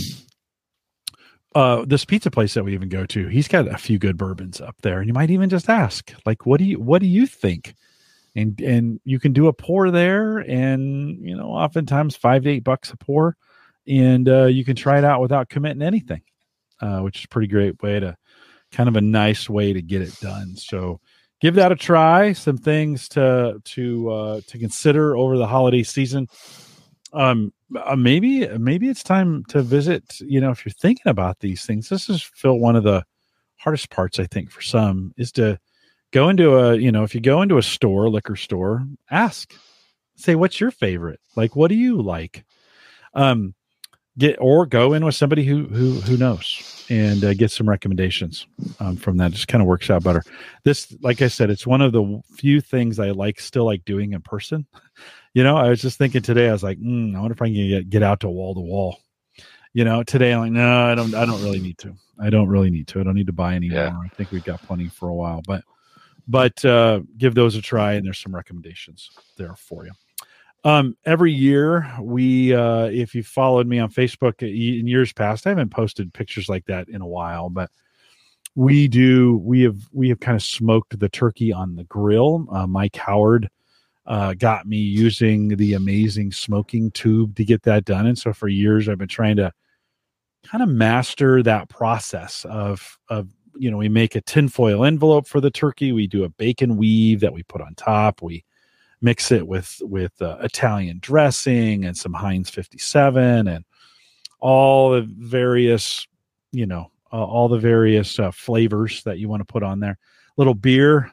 [1.54, 4.60] uh this pizza place that we even go to he's got a few good bourbons
[4.60, 4.98] up there.
[4.98, 7.74] And you might even just ask like what do you what do you think?
[8.36, 12.64] And and you can do a pour there and you know oftentimes five to eight
[12.64, 13.36] bucks a pour.
[13.88, 16.22] And uh, you can try it out without committing anything
[16.80, 18.16] uh, which is pretty great way to
[18.72, 20.56] kind of a nice way to get it done.
[20.56, 21.00] So
[21.40, 26.28] give that a try some things to to uh, to consider over the holiday season.
[27.12, 27.52] Um
[27.85, 31.88] uh, maybe maybe it's time to visit you know if you're thinking about these things
[31.88, 33.04] this is phil one of the
[33.56, 35.59] hardest parts i think for some is to
[36.12, 39.54] go into a you know if you go into a store liquor store ask
[40.20, 41.20] say what's your favorite?
[41.37, 42.44] Like what do you like?
[43.14, 43.54] Um
[44.18, 48.46] get or go in with somebody who who who knows and uh, get some recommendations
[48.81, 50.23] um, from that just kind of works out better
[50.64, 54.12] this like i said it's one of the few things i like still like doing
[54.12, 54.66] in person
[55.35, 57.46] you know, I was just thinking today, I was like, mm, I wonder if I
[57.46, 59.01] can get, get out to wall to wall.
[59.73, 61.94] You know, today I'm like, no, I don't, I don't really need to.
[62.20, 63.01] I don't really need to.
[63.01, 63.90] I don't need to buy any yeah.
[63.90, 64.05] more.
[64.05, 65.62] I think we've got plenty for a while, but,
[66.27, 67.92] but uh, give those a try.
[67.92, 69.92] And there's some recommendations there for you.
[70.62, 75.51] Um, every year we, uh, if you followed me on Facebook in years past, I
[75.51, 77.70] haven't posted pictures like that in a while, but
[78.57, 82.46] we do, we have, we have kind of smoked the turkey on the grill.
[82.51, 83.49] Uh, Mike Howard,
[84.07, 88.07] uh, got me using the amazing smoking tube to get that done.
[88.07, 89.53] And so for years, I've been trying to
[90.44, 95.40] kind of master that process of, of, you know, we make a tinfoil envelope for
[95.40, 95.92] the turkey.
[95.92, 98.20] We do a bacon weave that we put on top.
[98.20, 98.44] We
[99.02, 103.64] mix it with, with uh, Italian dressing and some Heinz 57 and
[104.40, 106.06] all the various,
[106.52, 109.98] you know, uh, all the various uh, flavors that you want to put on there.
[110.36, 111.10] Little beer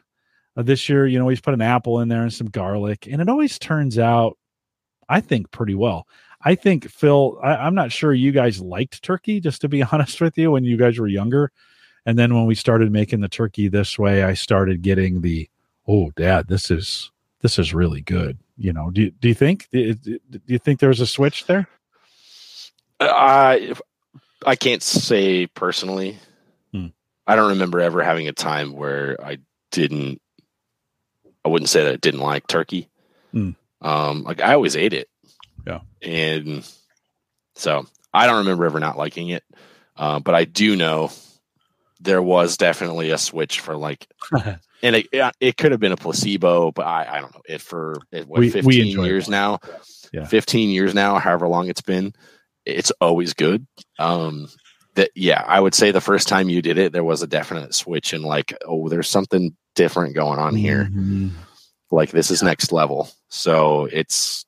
[0.55, 3.21] uh, this year, you know, he's put an apple in there and some garlic, and
[3.21, 4.37] it always turns out,
[5.09, 6.07] I think, pretty well.
[6.41, 10.21] I think Phil, I, am not sure you guys liked turkey, just to be honest
[10.21, 11.51] with you, when you guys were younger.
[12.05, 15.49] And then when we started making the turkey this way, I started getting the,
[15.87, 18.39] oh, Dad, this is this is really good.
[18.57, 21.67] You know, do do you think do, do you think there was a switch there?
[22.99, 23.73] I
[24.45, 26.17] I can't say personally.
[26.71, 26.87] Hmm.
[27.25, 29.37] I don't remember ever having a time where I
[29.71, 30.21] didn't
[31.47, 32.89] I wouldn't say that I didn't like turkey.
[33.33, 33.55] Mm.
[33.81, 35.07] Um, like I always ate it.
[35.65, 35.79] Yeah.
[36.01, 36.69] And
[37.55, 39.43] so I don't remember ever not liking it.
[39.95, 41.09] Uh, but I do know
[42.01, 44.07] there was definitely a switch for like,
[44.83, 45.07] and it,
[45.39, 48.39] it could have been a placebo, but I, I don't know it for it, what,
[48.39, 49.31] we, 15 we years it.
[49.31, 49.59] now,
[50.13, 50.25] yeah.
[50.25, 52.13] 15 years now, however long it's been,
[52.65, 53.65] it's always good.
[53.97, 54.47] Um,
[54.95, 57.73] that, yeah, I would say the first time you did it, there was a definite
[57.73, 60.85] switch and like, oh, there's something different going on here.
[60.85, 61.29] Mm-hmm.
[61.91, 63.09] Like this is next level.
[63.29, 64.45] So it's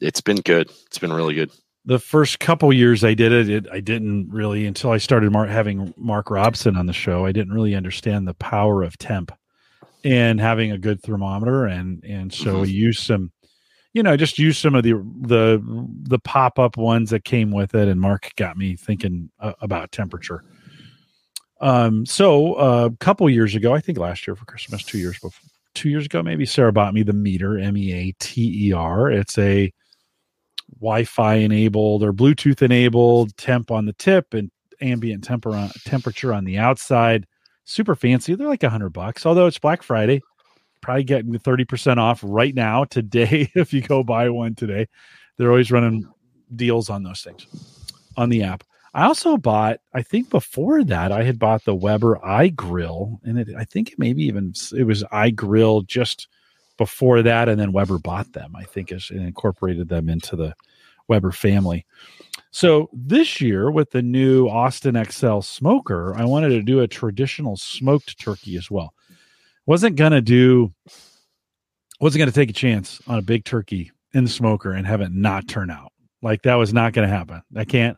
[0.00, 0.70] it's been good.
[0.86, 1.52] It's been really good.
[1.84, 5.48] The first couple years I did it, it I didn't really until I started Mark,
[5.48, 7.24] having Mark Robson on the show.
[7.26, 9.32] I didn't really understand the power of temp
[10.04, 12.62] and having a good thermometer, and and so mm-hmm.
[12.62, 13.32] we used some,
[13.92, 15.62] you know, just use some of the the
[16.02, 17.88] the pop up ones that came with it.
[17.88, 20.44] And Mark got me thinking uh, about temperature
[21.60, 25.18] Um, so uh, a couple years ago, I think last year for Christmas, two years
[25.18, 28.72] before, two years ago maybe, Sarah bought me the Meater, M E A T E
[28.72, 29.10] R.
[29.10, 29.72] It's a
[30.80, 36.44] Wi-Fi enabled or Bluetooth enabled temp on the tip and ambient temper on, temperature on
[36.44, 37.26] the outside.
[37.64, 38.34] Super fancy.
[38.34, 39.24] They're like a hundred bucks.
[39.26, 40.20] Although it's Black Friday,
[40.80, 44.88] probably getting thirty percent off right now today if you go buy one today.
[45.36, 46.06] They're always running
[46.54, 47.46] deals on those things
[48.16, 48.64] on the app.
[48.92, 53.48] I also bought, I think before that, I had bought the Weber iGrill, and it,
[53.56, 56.28] I think it maybe even it was iGrill just
[56.76, 58.56] before that, and then Weber bought them.
[58.56, 60.54] I think and incorporated them into the
[61.06, 61.86] Weber family.
[62.50, 67.56] So this year, with the new Austin XL smoker, I wanted to do a traditional
[67.56, 68.92] smoked turkey as well.
[69.66, 70.72] Wasn't gonna do,
[72.00, 75.12] wasn't gonna take a chance on a big turkey in the smoker and have it
[75.12, 75.92] not turn out
[76.22, 77.42] like that was not gonna happen.
[77.56, 77.96] I can't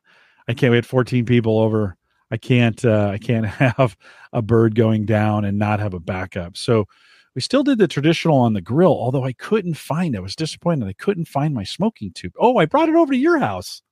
[0.48, 0.70] I can't.
[0.70, 1.96] We had 14 people over.
[2.30, 2.84] I can't.
[2.84, 3.96] Uh, I can't have
[4.32, 6.56] a bird going down and not have a backup.
[6.56, 6.86] So
[7.34, 10.16] we still did the traditional on the grill, although I couldn't find.
[10.16, 10.86] I was disappointed.
[10.86, 12.32] I couldn't find my smoking tube.
[12.38, 13.82] Oh, I brought it over to your house.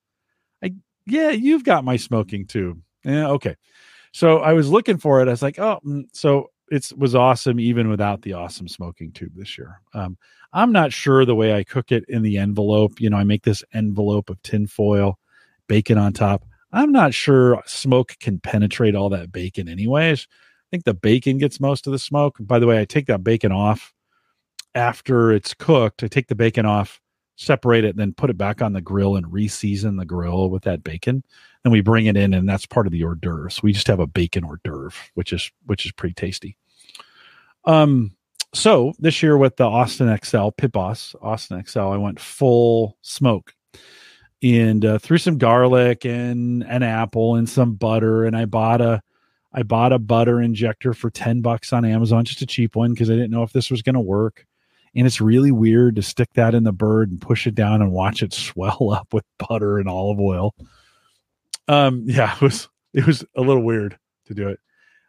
[1.05, 2.81] Yeah, you've got my smoking tube.
[3.03, 3.55] Yeah, okay.
[4.13, 5.27] So I was looking for it.
[5.27, 6.05] I was like, oh, mm.
[6.13, 9.81] so it was awesome even without the awesome smoking tube this year.
[9.93, 10.17] Um,
[10.53, 12.99] I'm not sure the way I cook it in the envelope.
[12.99, 15.19] You know, I make this envelope of tin foil
[15.67, 16.45] bacon on top.
[16.73, 20.27] I'm not sure smoke can penetrate all that bacon, anyways.
[20.29, 22.37] I think the bacon gets most of the smoke.
[22.39, 23.93] By the way, I take that bacon off
[24.73, 26.03] after it's cooked.
[26.03, 27.01] I take the bacon off,
[27.35, 30.83] separate it, then put it back on the grill and re-season the grill with that
[30.83, 31.23] bacon.
[31.63, 33.51] Then we bring it in, and that's part of the hors d'oeuvre.
[33.51, 36.57] So we just have a bacon hors d'oeuvre, which is which is pretty tasty.
[37.65, 38.15] Um,
[38.53, 43.53] so this year with the Austin XL Pit Boss Austin XL, I went full smoke
[44.43, 49.01] and uh, threw some garlic and an apple and some butter and i bought a
[49.53, 53.09] i bought a butter injector for 10 bucks on amazon just a cheap one because
[53.09, 54.45] i didn't know if this was going to work
[54.95, 57.91] and it's really weird to stick that in the bird and push it down and
[57.91, 60.53] watch it swell up with butter and olive oil
[61.67, 64.59] um yeah it was it was a little weird to do it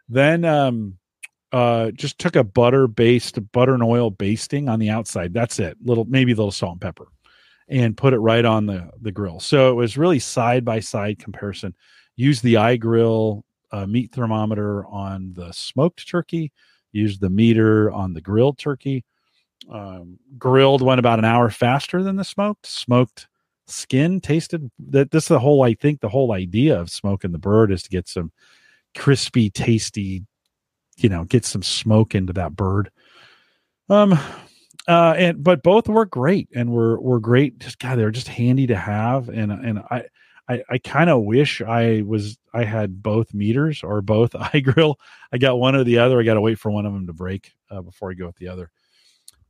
[0.08, 0.96] then um
[1.52, 5.76] uh just took a butter based butter and oil basting on the outside that's it
[5.82, 7.06] little maybe a little salt and pepper
[7.72, 9.40] and put it right on the the grill.
[9.40, 11.74] So it was really side by side comparison.
[12.16, 16.52] Use the iGrill uh, meat thermometer on the smoked turkey.
[16.92, 19.04] Use the Meater on the grilled turkey.
[19.72, 22.66] Um, grilled went about an hour faster than the smoked.
[22.66, 23.26] Smoked
[23.66, 25.10] skin tasted that.
[25.10, 25.62] This is the whole.
[25.62, 28.32] I think the whole idea of smoking the bird is to get some
[28.96, 30.24] crispy, tasty.
[30.98, 32.90] You know, get some smoke into that bird.
[33.88, 34.12] Um,
[34.86, 37.58] uh, and but both were great and were were great.
[37.58, 40.04] Just God, they're just handy to have, and and I
[40.48, 44.96] I, I kind of wish I was I had both meters or both iGrill.
[45.32, 46.20] I got one or the other.
[46.20, 48.36] I got to wait for one of them to break uh, before I go with
[48.36, 48.70] the other.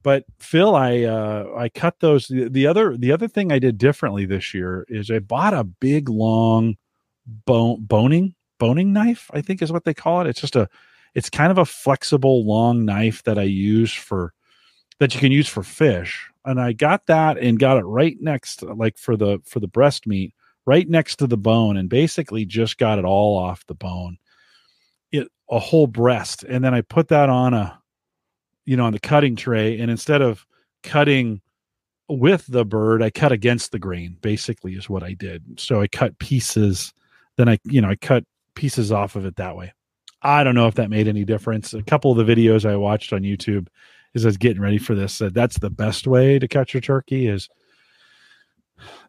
[0.03, 2.27] But Phil, I uh, I cut those.
[2.27, 5.65] The, the other the other thing I did differently this year is I bought a
[5.65, 6.77] big long
[7.27, 9.31] bone boning boning knife.
[9.33, 10.27] I think is what they call it.
[10.27, 10.69] It's just a
[11.15, 14.33] it's kind of a flexible long knife that I use for
[14.99, 16.29] that you can use for fish.
[16.45, 20.07] And I got that and got it right next, like for the for the breast
[20.07, 20.35] meat,
[20.65, 24.19] right next to the bone, and basically just got it all off the bone,
[25.13, 27.82] it a whole breast, and then I put that on a,
[28.65, 30.47] you know, on the cutting tray, and instead of
[30.83, 31.41] cutting
[32.09, 34.17] with the bird, I cut against the grain.
[34.21, 35.61] Basically, is what I did.
[35.61, 36.93] So I cut pieces,
[37.37, 39.73] then I, you know, I cut pieces off of it that way.
[40.23, 41.75] I don't know if that made any difference.
[41.75, 43.67] A couple of the videos I watched on YouTube
[44.15, 46.81] as I was getting ready for this said that's the best way to catch a
[46.81, 47.49] turkey is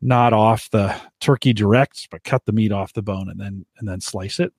[0.01, 3.87] not off the turkey direct, but cut the meat off the bone and then and
[3.87, 4.53] then slice it.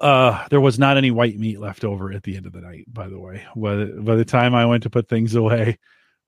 [0.00, 2.84] Uh, there was not any white meat left over at the end of the night.
[2.92, 5.78] By the way, by the, by the time I went to put things away,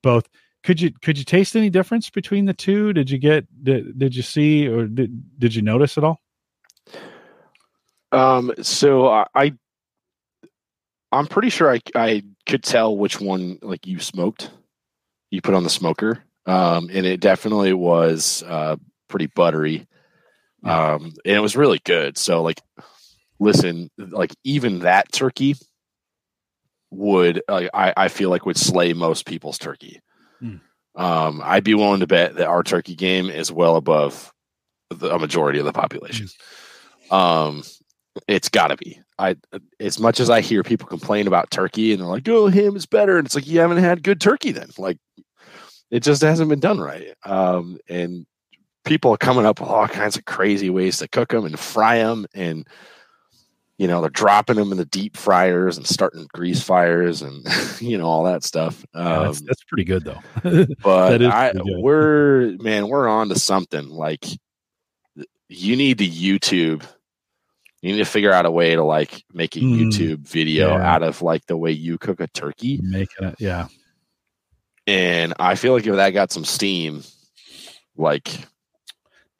[0.02, 0.28] both
[0.64, 2.92] could you could you taste any difference between the two?
[2.92, 6.20] Did you get did, did you see or did did you notice at all?
[8.12, 9.52] Um, so I
[11.12, 14.50] I'm pretty sure I I could tell which one like you smoked,
[15.30, 18.76] you put on the smoker, um, and it definitely was uh,
[19.08, 19.86] pretty buttery,
[20.64, 22.16] um, and it was really good.
[22.18, 22.60] So like,
[23.44, 25.54] listen, like even that turkey
[26.90, 30.00] would uh, I I feel like would slay most people's turkey.
[30.42, 30.60] Mm.
[30.96, 34.32] Um, I'd be willing to bet that our turkey game is well above
[34.90, 36.28] the, a majority of the population.
[37.10, 37.16] Mm.
[37.16, 37.62] Um,
[38.28, 39.00] it's got to be.
[39.18, 39.36] I
[39.80, 42.86] as much as I hear people complain about turkey and they're like, "Oh, ham is
[42.86, 44.70] better," and it's like you haven't had good turkey then.
[44.78, 44.98] Like
[45.90, 47.14] it just hasn't been done right.
[47.24, 48.26] Um, and
[48.84, 51.98] people are coming up with all kinds of crazy ways to cook them and fry
[51.98, 52.66] them, and
[53.78, 57.44] you know they're dropping them in the deep fryers and starting grease fires and
[57.80, 58.84] you know all that stuff.
[58.94, 60.66] Yeah, Um, that's, that's pretty good though.
[60.82, 61.62] but I, good.
[61.78, 63.88] we're man, we're on to something.
[63.88, 64.24] Like
[65.48, 66.84] you need to YouTube.
[67.82, 70.94] You need to figure out a way to like make a Mm, YouTube video yeah.
[70.94, 72.80] out of like the way you cook a turkey.
[72.82, 73.66] Making it, yeah.
[74.86, 77.02] And I feel like if that got some steam,
[77.96, 78.30] like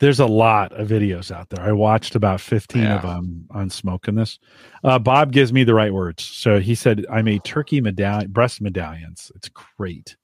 [0.05, 1.65] There's a lot of videos out there.
[1.65, 2.97] I watched about 15 Yeah.
[2.97, 4.39] of them on smoking this.
[4.85, 6.23] Uh, Bob gives me the right words.
[6.23, 9.33] So he said, I made turkey medallion, breast medallions.
[9.35, 10.17] It's great.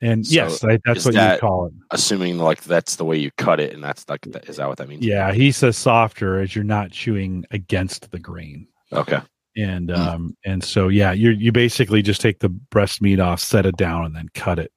[0.00, 1.72] And So yes, I, that's what you that- call it.
[1.90, 4.78] assuming like that's the way you cut it, and that's like that, is that what
[4.78, 5.04] that means?
[5.04, 8.68] Yeah, he says softer as you're not chewing against the grain.
[8.92, 9.18] Okay.
[9.56, 9.96] And Mm.
[9.96, 13.76] um and so yeah, you you basically just take the breast meat off, set it
[13.76, 14.70] down, and then cut it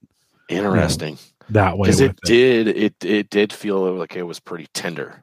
[0.48, 1.18] Interesting.
[1.52, 1.86] That way.
[1.88, 5.22] Because with it did it it did feel like it was pretty tender,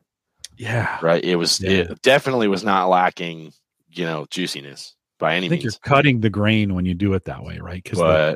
[0.58, 0.98] Yeah.
[1.02, 1.24] right?
[1.24, 1.70] It was Yeah.
[1.72, 3.52] it definitely was not lacking,
[3.92, 7.26] you know, juiciness by any I think you're cutting the grain when you do it
[7.26, 7.82] that way, right?
[7.84, 8.36] Because the,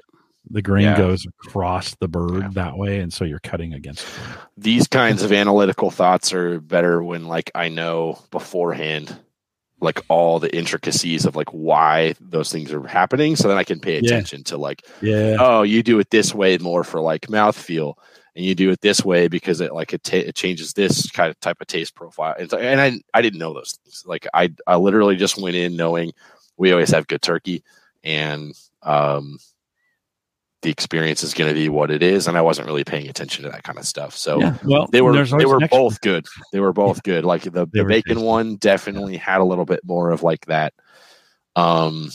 [0.49, 0.97] the grain yeah.
[0.97, 2.49] goes across the bird Yeah.
[2.53, 4.05] that way, and so you're cutting against.
[4.05, 4.21] the
[4.57, 9.15] these kinds of analytical thoughts are better when like I know beforehand
[9.81, 13.79] like all the intricacies of like why those things are happening so then I can
[13.79, 13.99] pay Yeah.
[13.99, 17.95] attention to like Yeah, oh you do it this way more for like mouthfeel
[18.35, 21.29] and you do it this way because it like it, ta- it changes this kind
[21.29, 24.27] of type of taste profile and, so, and I I didn't know those things like
[24.33, 26.11] I I literally just went in knowing
[26.57, 27.63] we always have good turkey
[28.03, 28.53] and
[28.83, 29.37] um
[30.61, 33.43] the experience is going to be what it is and I wasn't really paying attention
[33.43, 34.57] to that kind of stuff so yeah.
[34.63, 36.25] Well, they were they were both good.
[36.51, 37.25] They were both good.
[37.25, 38.23] Like the, the bacon tasty.
[38.23, 40.73] one definitely had a little bit more of like that.
[41.55, 42.09] Um,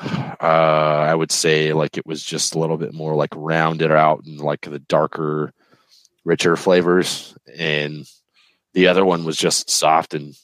[0.00, 4.24] uh, I would say like it was just a little bit more like rounded out
[4.24, 5.52] and like the darker,
[6.24, 8.06] richer flavors, and
[8.74, 10.34] the other one was just soft and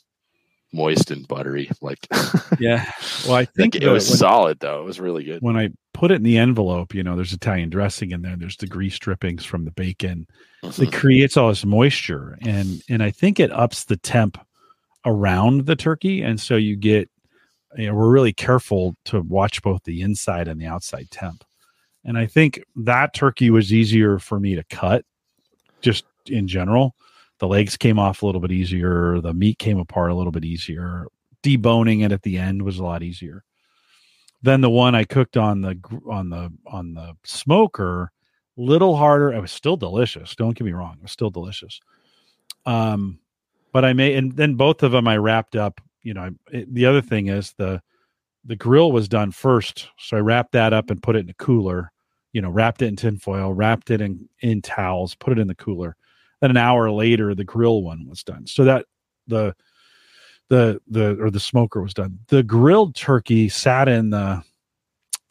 [0.72, 1.70] moist and buttery.
[1.80, 2.06] Like,
[2.60, 2.90] Yeah.
[3.26, 4.80] Well, I think it was when, solid though.
[4.82, 5.42] It was really good.
[5.42, 8.36] when I put it in the envelope, you know, there's Italian dressing in there.
[8.36, 10.26] There's the grease drippings from the bacon.
[10.62, 10.86] Mhm.
[10.88, 14.38] It creates all this moisture, and and I think it ups the temp
[15.06, 17.08] around the turkey, and so you get.
[17.76, 21.44] You know, we're really careful to watch both the inside and the outside temp.
[22.02, 25.04] And I think that turkey was easier for me to cut
[25.82, 26.94] just in general.
[27.38, 29.20] The legs came off a little bit easier.
[29.20, 31.06] The meat came apart a little bit easier.
[31.42, 33.44] Deboning it at the end was a lot easier.
[34.42, 35.78] Then the one I cooked on the
[36.08, 38.12] on the on the smoker,
[38.56, 39.32] little harder.
[39.32, 40.34] It was still delicious.
[40.34, 40.94] Don't get me wrong.
[40.98, 41.80] It was still delicious.
[42.66, 43.18] Um,
[43.72, 45.80] but I made and then both of them I wrapped up.
[46.02, 47.80] You know, I, it, the other thing is the
[48.44, 51.34] the grill was done first, so I wrapped that up and put it in a
[51.34, 51.92] cooler.
[52.32, 55.54] You know, wrapped it in tinfoil, wrapped it in in towels, put it in the
[55.54, 55.96] cooler.
[56.40, 58.46] Then an hour later, the grill one was done.
[58.46, 58.86] So that
[59.26, 59.54] the
[60.48, 62.18] the the or the smoker was done.
[62.28, 64.42] The grilled turkey sat in the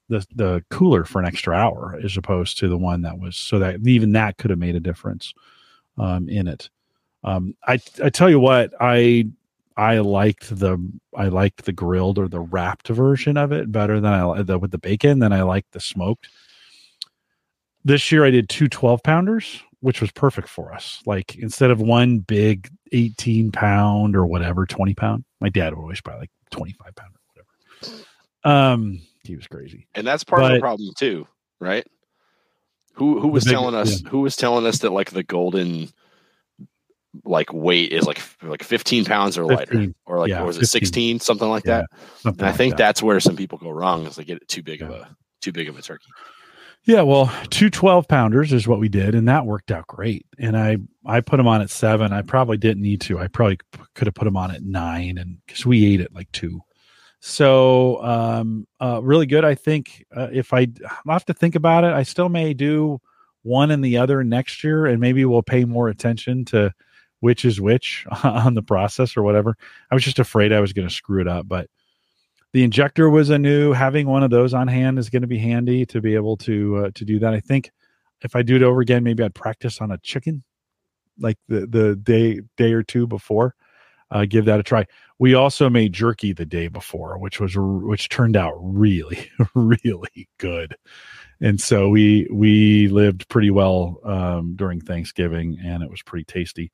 [0.10, 3.60] the the cooler for an extra hour as opposed to the one that was so
[3.60, 5.34] that even that could have made a difference
[5.98, 6.70] um, in it.
[7.24, 9.30] Um, I I tell you what I
[9.76, 10.78] I liked the
[11.16, 14.72] I liked the grilled or the wrapped version of it better than I the with
[14.72, 16.30] the bacon than I liked the smoked.
[17.84, 21.02] This year I did two 12 pounders, which was perfect for us.
[21.06, 25.24] Like instead of one big 18 pound or whatever, 20 pound.
[25.40, 27.44] My dad would always buy like 25 pound or
[27.84, 28.04] whatever.
[28.44, 29.88] Um, he was crazy.
[29.94, 31.28] and that's part of the problem too,
[31.60, 31.86] right?
[32.94, 35.90] Who who was big- telling us who was telling us that like the golden
[37.24, 39.96] like weight is like like 15 pounds or lighter 15.
[40.06, 40.80] or like Yeah, or was it 15.
[40.82, 42.78] 16 something like Yeah, that Something and i like think that.
[42.78, 45.52] that's where some people go wrong is they get it too big of a too
[45.52, 46.06] big of a turkey
[46.88, 50.26] Yeah, well, two 12 pounders is what we did, and that worked out great.
[50.40, 52.14] And I I put them on at seven.
[52.14, 53.20] I probably didn't need to.
[53.20, 53.60] I probably
[53.94, 56.62] could have put them on at nine, and because we ate at like two.
[57.20, 59.44] So um, uh, really good.
[59.44, 60.68] I think uh, if I
[61.06, 63.02] I'll have to think about it, I still may do
[63.44, 66.74] one and the other next year, and maybe we'll pay more attention to
[67.20, 69.58] which is which on the process or whatever.
[69.92, 71.70] I was just afraid I was going to screw it up, but
[72.54, 75.40] the injector was a new having one of those on hand is going to be
[75.40, 77.34] handy to be able to uh, to do that.
[77.34, 77.72] I think
[78.24, 80.44] if i do it over again maybe i'd practice on a chicken
[81.20, 83.56] like the the day day or two before
[84.10, 84.86] uh, give that a try.
[85.20, 90.76] We also made jerky the day before which was which turned out really really good.
[91.42, 96.72] And so we we lived pretty well um, during thanksgiving and it was pretty tasty.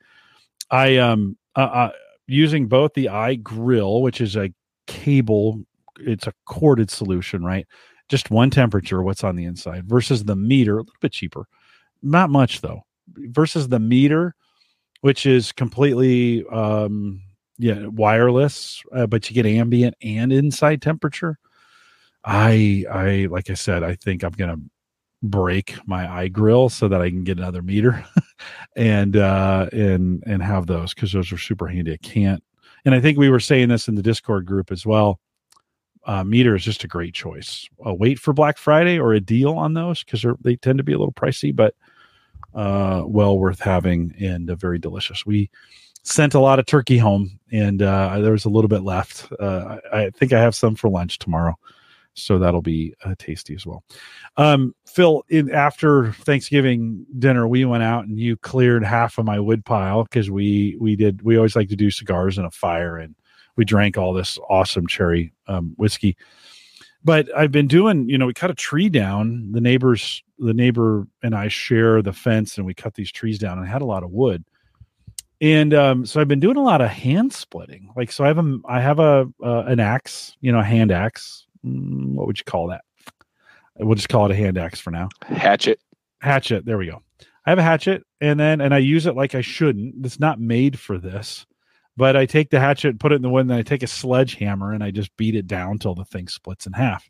[0.70, 1.92] I um uh, uh,
[2.28, 4.54] using both the iGrill which is a
[4.88, 5.64] cable
[6.00, 7.68] it's a corded solution right
[8.10, 11.46] just one temperature what's on the inside versus the Meater a little bit cheaper
[12.02, 14.36] not much though versus the Meater
[15.02, 17.22] which is completely um
[17.58, 21.38] yeah, wireless, uh, but you get ambient and inside temperature.
[22.26, 24.58] I I like I said, I think I'm gonna
[25.22, 28.04] break my iGrill so that I can get another Meater
[28.76, 31.94] and uh and and have those because those are super handy.
[31.94, 32.44] I can't
[32.86, 35.20] and I think we were saying this in the Discord group as well.
[36.06, 37.68] Uh, Meater is just a great choice.
[37.86, 40.94] Uh, wait for Black Friday or a deal on those because they tend to be
[40.94, 41.76] a little pricey, but
[42.54, 45.26] uh, well worth having and uh, very delicious.
[45.26, 45.50] We
[46.04, 49.32] sent a lot of turkey home, and uh, there was a little bit left.
[49.40, 51.58] Uh, I, I, think I have some for lunch tomorrow,
[52.14, 53.84] so that'll be uh, tasty as well.
[54.38, 59.40] Um, Phil, in, after Thanksgiving dinner, we went out and you cleared half of my
[59.40, 62.98] wood pile because we we did we always like to do cigars and a fire,
[62.98, 63.16] and
[63.56, 66.18] we drank all this awesome cherry um, whiskey.
[67.06, 69.52] But I've been doing, you know, we cut a tree down.
[69.52, 73.58] The neighbors, the neighbor and I share the fence, and we cut these trees down.
[73.58, 74.46] And I had a lot of wood
[75.44, 77.90] and um, so I've been doing a lot of hand splitting.
[77.98, 80.90] Like, so I have a, I have a, uh, an axe, you know, a hand
[80.90, 81.43] axe.
[81.66, 82.84] Mm, what would you call that?
[83.78, 85.10] We'll just call it a hand axe for now.
[85.24, 85.80] Hatchet.
[86.22, 86.66] Hatchet.
[86.66, 87.02] There we go.
[87.46, 90.06] I have a hatchet, and then and I use it like I shouldn't.
[90.06, 91.46] It's not made for this,
[91.98, 93.88] but I take the hatchet, put it in the wood, and then I take a
[93.88, 97.10] sledgehammer and I just beat it down till the thing splits in half.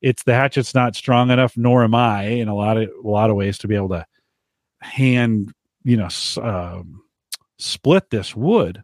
[0.00, 3.30] It's the hatchet's not strong enough, nor am I in a lot of a lot
[3.30, 4.06] of ways to be able to
[4.80, 5.52] hand,
[5.84, 6.08] you know,
[6.42, 7.02] um,
[7.58, 8.82] split this wood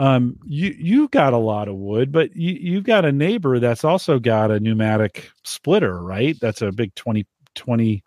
[0.00, 3.84] um you you've got a lot of wood but you you've got a neighbor that's
[3.84, 8.02] also got a pneumatic splitter right that's a big 20 20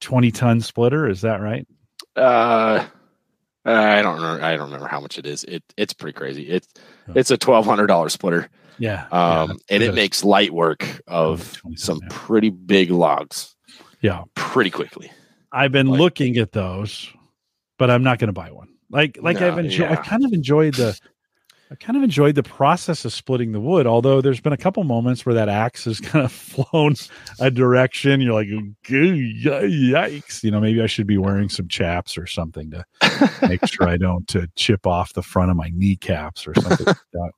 [0.00, 1.66] 20 ton splitter is that right
[2.16, 2.84] uh
[3.62, 4.40] I don't know.
[4.42, 5.44] I don't remember how much it is.
[5.44, 6.48] It it's pretty crazy.
[6.48, 6.66] It's
[7.14, 8.48] it's a twelve hundred dollar splitter.
[8.78, 9.06] Yeah.
[9.12, 13.54] Um, yeah, and it makes light work of some pretty big logs.
[14.00, 14.22] Yeah.
[14.34, 15.12] Pretty quickly.
[15.52, 17.12] I've been like, looking at those,
[17.78, 18.68] but I'm not going to buy one.
[18.90, 19.90] Like like no, I've enjoyed.
[19.90, 19.92] Yeah.
[19.92, 20.98] I kind of enjoyed the.
[21.72, 24.82] I kind of enjoyed the process of splitting the wood, although there's been a couple
[24.82, 26.94] moments where that axe has kind of flown
[27.38, 28.20] a direction.
[28.20, 28.48] You're like,
[28.84, 30.42] yikes!
[30.42, 32.84] You know, maybe I should be wearing some chaps or something to
[33.48, 37.32] make sure I don't uh, chip off the front of my kneecaps or something like.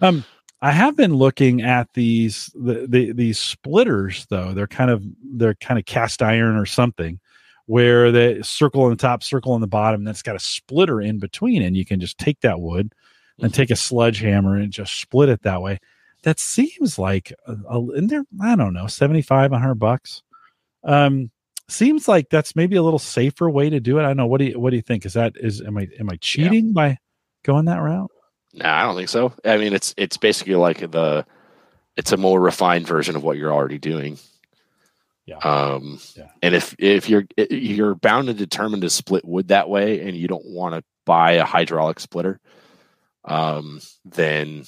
[0.00, 0.24] Um,
[0.60, 4.52] I have been looking at these the, the these splitters though.
[4.54, 5.04] They're kind of
[5.36, 7.20] they're kind of cast iron or something
[7.66, 11.20] where the circle on the top, circle on the bottom, that's got a splitter in
[11.20, 12.92] between, and you can just take that wood
[13.42, 13.60] and mm-hmm.
[13.60, 15.78] take a sledgehammer and just split it that way.
[16.22, 20.22] That seems like a, a, in there, I don't know, 75, 100 bucks.
[20.84, 21.30] Um,
[21.68, 24.04] seems like that's maybe a little safer way to do it.
[24.04, 24.26] I don't know.
[24.26, 25.04] What do you, what do you think?
[25.04, 26.72] Is that, is, am I, am I cheating yeah.
[26.72, 26.98] by
[27.42, 28.10] going that route?
[28.54, 29.32] No, I don't think so.
[29.44, 31.26] I mean, it's, it's basically like the,
[31.96, 34.18] it's a more refined version of what you're already doing.
[35.26, 35.38] Yeah.
[35.38, 36.28] Um, yeah.
[36.42, 40.26] And if if you're you're bound and determined to split wood that way, and you
[40.26, 42.40] don't want to buy a hydraulic splitter,
[43.24, 44.64] um, then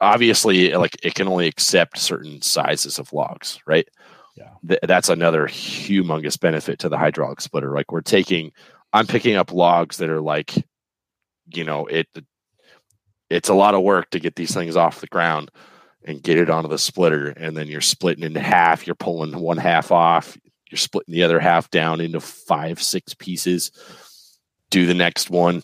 [0.00, 3.88] obviously, like it can only accept certain sizes of logs, right?
[4.36, 4.50] Yeah.
[4.66, 7.72] Th- that's another humongous benefit to the hydraulic splitter.
[7.72, 8.52] Like we're taking,
[8.92, 10.54] I'm picking up logs that are like,
[11.52, 12.08] you know, it.
[13.30, 15.50] It's a lot of work to get these things off the ground
[16.04, 19.56] and get it onto the splitter and then you're splitting into half you're pulling one
[19.56, 20.36] half off
[20.70, 23.70] you're splitting the other half down into five six pieces
[24.70, 25.62] do the next one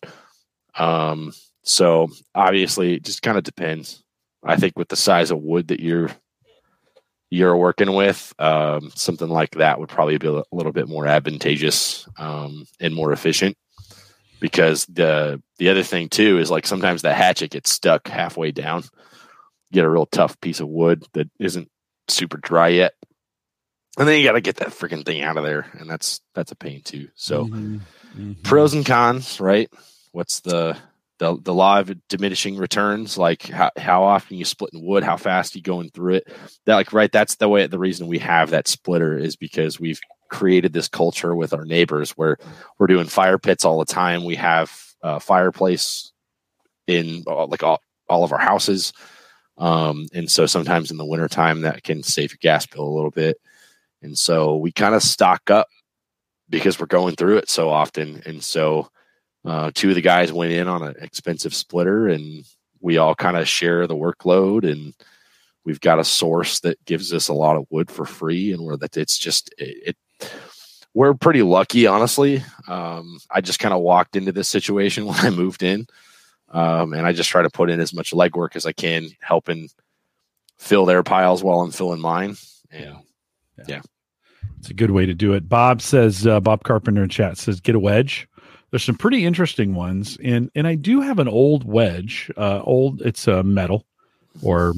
[0.76, 1.32] um,
[1.68, 4.02] so obviously it just kind of depends
[4.44, 6.10] i think with the size of wood that you're
[7.30, 12.08] you're working with um, something like that would probably be a little bit more advantageous
[12.16, 13.54] um, and more efficient
[14.40, 18.82] because the the other thing too is like sometimes the hatchet gets stuck halfway down
[19.72, 21.68] get a real tough piece of wood that isn't
[22.08, 22.94] super dry yet.
[23.98, 26.52] And then you got to get that freaking thing out of there, and that's that's
[26.52, 27.08] a pain too.
[27.16, 27.76] So, mm-hmm.
[28.16, 28.42] Mm-hmm.
[28.42, 29.68] pros and cons, right?
[30.12, 30.76] What's the
[31.18, 33.18] the the law of diminishing returns?
[33.18, 36.28] Like how how often you splitting wood, how fast you going through it?
[36.66, 37.12] That like right?
[37.12, 37.66] That's the way.
[37.66, 40.00] The reason we have that splitter is because we've
[40.30, 42.36] created this culture with our neighbors where
[42.78, 44.24] we're doing fire pits all the time.
[44.24, 44.70] We have
[45.02, 46.12] a fireplace
[46.86, 48.92] in uh, like all, all of our houses.
[49.56, 53.10] Um, and so sometimes in the wintertime that can save your gas bill a little
[53.10, 53.38] bit.
[54.02, 55.66] And so we kind of stock up
[56.48, 58.22] because we're going through it so often.
[58.24, 58.88] And so
[59.48, 62.44] uh, two of the guys went in on an expensive splitter and
[62.80, 64.94] we all kind of share the workload and
[65.64, 68.76] we've got a source that gives us a lot of wood for free and where
[68.76, 70.32] that it's just it, it
[70.94, 75.30] we're pretty lucky honestly um, i just kind of walked into this situation when i
[75.30, 75.86] moved in
[76.50, 79.68] um, and I just try to put in as much legwork as I can, helping
[80.56, 82.36] fill their piles while I'm filling mine.
[82.70, 82.96] And
[83.58, 83.64] yeah.
[83.68, 83.80] yeah.
[84.58, 85.48] It's a good way to do it.
[85.48, 88.28] Bob says, uh, Bob Carpenter in chat says, get a wedge,
[88.70, 92.30] there's some pretty interesting ones, and and I do have an old wedge.
[92.36, 93.86] Uh, old, it's a metal
[94.42, 94.74] or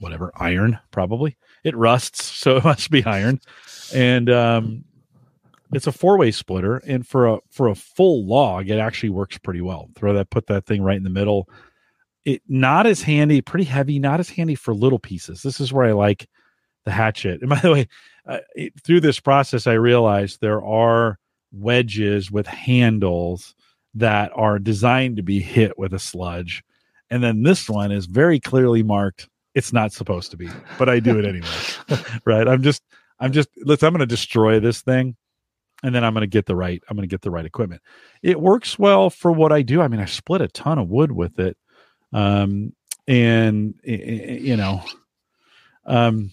[0.00, 1.36] whatever iron, probably.
[1.64, 3.40] It rusts, so it must be iron,
[3.94, 4.84] and um,
[5.72, 6.78] it's a four way splitter.
[6.78, 9.90] And for a for a full log, it actually works pretty well.
[9.96, 11.48] Throw that, put that thing right in the middle.
[12.24, 15.42] It not as handy, pretty heavy, not as handy for little pieces.
[15.42, 16.26] This is where I like
[16.86, 17.40] the hatchet.
[17.42, 17.88] And by the way,
[18.26, 21.18] uh, it, through this process, I realized there are
[21.54, 23.54] wedges with handles
[23.94, 26.64] that are designed to be hit with a sludge.
[27.10, 29.28] And then this one is very clearly marked.
[29.54, 30.48] It's not supposed to be,
[30.78, 32.04] but I do it anyway.
[32.24, 32.48] right.
[32.48, 32.82] I'm just,
[33.20, 35.16] I'm just, let's, I'm going to destroy this thing
[35.84, 37.82] and then I'm going to get the right, I'm going to get the right equipment.
[38.22, 39.82] It works well for what I do.
[39.82, 41.56] I mean, I split a ton of wood with it.
[42.12, 42.72] Um,
[43.06, 44.82] and, you know,
[45.84, 46.32] um,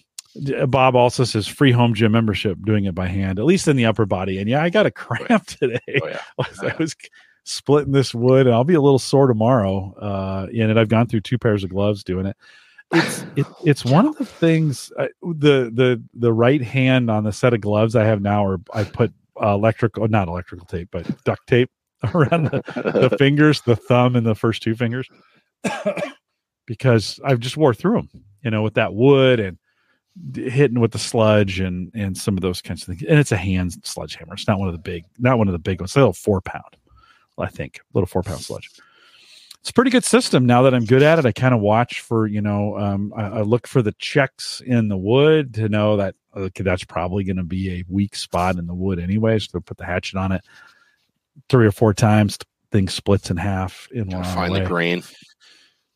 [0.66, 3.84] Bob also says free home gym membership doing it by hand, at least in the
[3.84, 4.38] upper body.
[4.38, 5.80] And yeah, I got a cramp today.
[6.02, 6.20] Oh, yeah.
[6.38, 6.44] oh.
[6.62, 6.96] I was
[7.44, 9.94] splitting this wood and I'll be a little sore tomorrow.
[10.00, 12.36] Uh, and I've gone through two pairs of gloves doing it.
[12.92, 17.32] It's, it, it's one of the things, uh, the, the, the right hand on the
[17.32, 19.12] set of gloves I have now, or I put
[19.42, 21.70] uh, electrical, not electrical tape, but duct tape
[22.14, 25.08] around the, the fingers, the thumb and the first two fingers,
[26.66, 29.58] because I've just wore through them, you know, with that wood and,
[30.34, 33.02] hitting with the sludge and and some of those kinds of things.
[33.08, 34.34] And it's a hand sledgehammer.
[34.34, 35.90] It's not one of the big, not one of the big ones.
[35.90, 36.76] It's a little four pound,
[37.38, 38.70] I think, a little four pound sludge.
[39.60, 40.44] It's a pretty good system.
[40.44, 43.22] Now that I'm good at it, I kind of watch for you know, um, I,
[43.22, 47.36] I, look for the checks in the wood to know that okay, that's probably going
[47.36, 49.38] to be a weak spot in the wood anyway.
[49.38, 50.42] So put the hatchet on it
[51.48, 52.38] three or four times.
[52.72, 54.24] Thing splits in half in one.
[54.24, 55.02] Find the grain.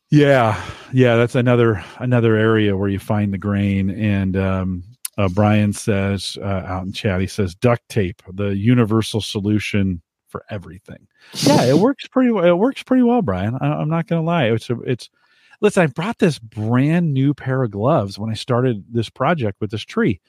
[0.09, 0.61] Yeah,
[0.93, 3.89] yeah, that's another another area where you find the grain.
[3.89, 4.83] And um,
[5.17, 10.45] uh, Brian says uh, out in chat, he says duct tape, the universal solution for
[10.49, 11.07] everything.
[11.33, 12.31] Yeah, it works pretty.
[12.31, 12.45] well.
[12.45, 13.57] It works pretty well, Brian.
[13.59, 14.45] I, am not to lie.
[14.45, 15.09] It's a, it's.
[15.59, 19.71] Listen, I brought this brand new pair of gloves when I started this project with
[19.71, 20.21] this tree.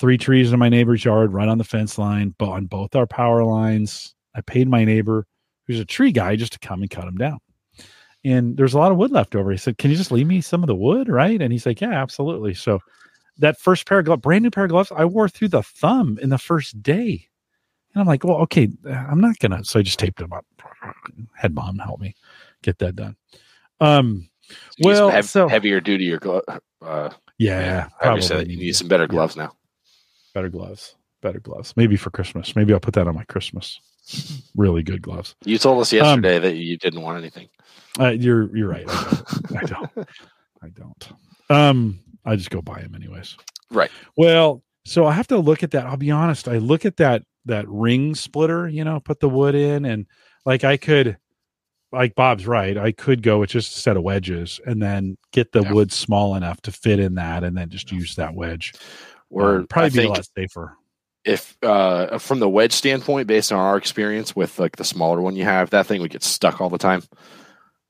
[0.00, 3.06] Three trees in my neighbor's yard, right on the fence line, but on both our
[3.06, 4.14] power lines.
[4.34, 5.26] I paid my neighbor,
[5.66, 7.38] who's a tree guy, just to come and cut them down
[8.24, 9.50] and there's a lot of wood left over.
[9.50, 11.40] He said, "Can you just leave me some of the wood?" Right?
[11.40, 12.80] And he's like, "Yeah, absolutely." So
[13.40, 16.18] that first pair of gloves, brand new pair of gloves, I wore through the thumb
[16.22, 17.26] in the first day.
[17.92, 19.64] And I'm like, well, okay, I'm not gonna.
[19.64, 20.46] So I just taped them up.
[21.34, 22.14] Head mom help me
[22.62, 23.16] get that done.
[23.80, 24.28] Um,
[24.80, 26.42] well, hev- so heavier duty your glove.
[26.82, 29.44] Uh, yeah, probably you need some better gloves yeah.
[29.44, 29.56] now.
[30.34, 31.74] Better gloves, better gloves.
[31.76, 32.54] Maybe for Christmas.
[32.54, 33.80] Maybe I'll put that on my Christmas.
[34.54, 35.34] Really good gloves.
[35.44, 37.48] You told us yesterday um, that you didn't want anything.
[37.98, 38.84] Uh, you're you're right.
[38.88, 39.90] I don't.
[39.96, 40.08] I don't.
[40.62, 41.12] I don't.
[41.48, 43.36] Um, I just go buy them anyways.
[43.70, 43.90] Right.
[44.16, 45.86] Well, so I have to look at that.
[45.86, 46.48] I'll be honest.
[46.48, 48.68] I look at that that ring splitter.
[48.68, 50.06] You know, put the wood in, and
[50.44, 51.18] like I could,
[51.92, 52.76] like Bob's right.
[52.76, 55.72] I could go with just a set of wedges, and then get the yeah.
[55.72, 58.74] wood small enough to fit in that, and then just use that wedge.
[59.30, 60.76] Or um, probably be a lot safer
[61.24, 65.36] if uh from the wedge standpoint based on our experience with like the smaller one
[65.36, 67.02] you have that thing would get stuck all the time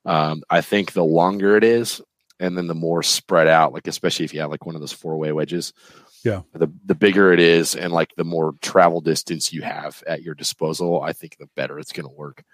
[0.04, 2.00] um, I think the longer it is,
[2.38, 4.92] and then the more spread out, like especially if you have like one of those
[4.92, 5.72] four way wedges,
[6.24, 10.22] yeah, the the bigger it is, and like the more travel distance you have at
[10.22, 12.44] your disposal, I think the better it's going to work.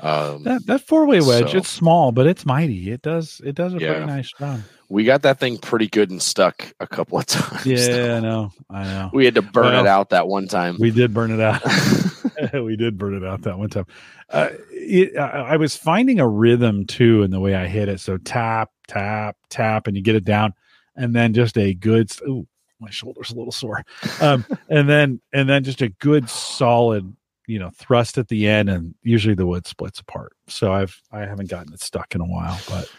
[0.00, 2.90] Um, that that four way wedge, so, it's small, but it's mighty.
[2.90, 3.92] It does it does a yeah.
[3.92, 4.60] pretty nice job.
[4.88, 7.64] We got that thing pretty good and stuck a couple of times.
[7.64, 8.16] Yeah, though.
[8.16, 9.10] I know, I know.
[9.12, 10.76] We had to burn well, it out that one time.
[10.80, 11.62] We did burn it out.
[12.52, 13.86] we did burn it out that one time.
[14.30, 18.00] Uh, it, I, I was finding a rhythm too in the way I hit it.
[18.00, 20.54] So tap, tap, tap, and you get it down,
[20.96, 22.10] and then just a good.
[22.22, 22.46] Ooh,
[22.80, 23.84] my shoulder's a little sore.
[24.20, 27.14] Um, and then and then just a good solid,
[27.46, 30.32] you know, thrust at the end, and usually the wood splits apart.
[30.48, 32.90] So I've I haven't gotten it stuck in a while, but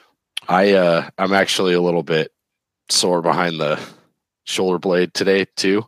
[0.47, 2.31] I uh I'm actually a little bit
[2.89, 3.79] sore behind the
[4.45, 5.85] shoulder blade today too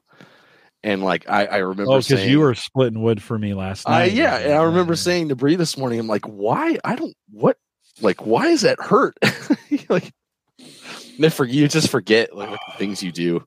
[0.85, 4.11] and like I, I remember oh, because you were splitting wood for me last night.
[4.11, 6.77] Uh, yeah, and I remember saying to Bree this morning, I'm like, why?
[6.83, 7.57] I don't what
[8.01, 9.17] like why is that hurt?
[9.89, 10.13] like
[11.31, 13.43] for you just forget like the things you do.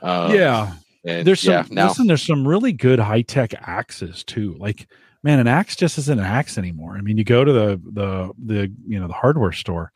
[0.00, 0.72] Um, yeah.
[1.04, 4.56] And there's some yeah, now, listen, there's some really good high tech axes too.
[4.58, 4.88] Like,
[5.22, 6.96] man, an axe just isn't an axe anymore.
[6.96, 9.92] I mean, you go to the the the you know the hardware store,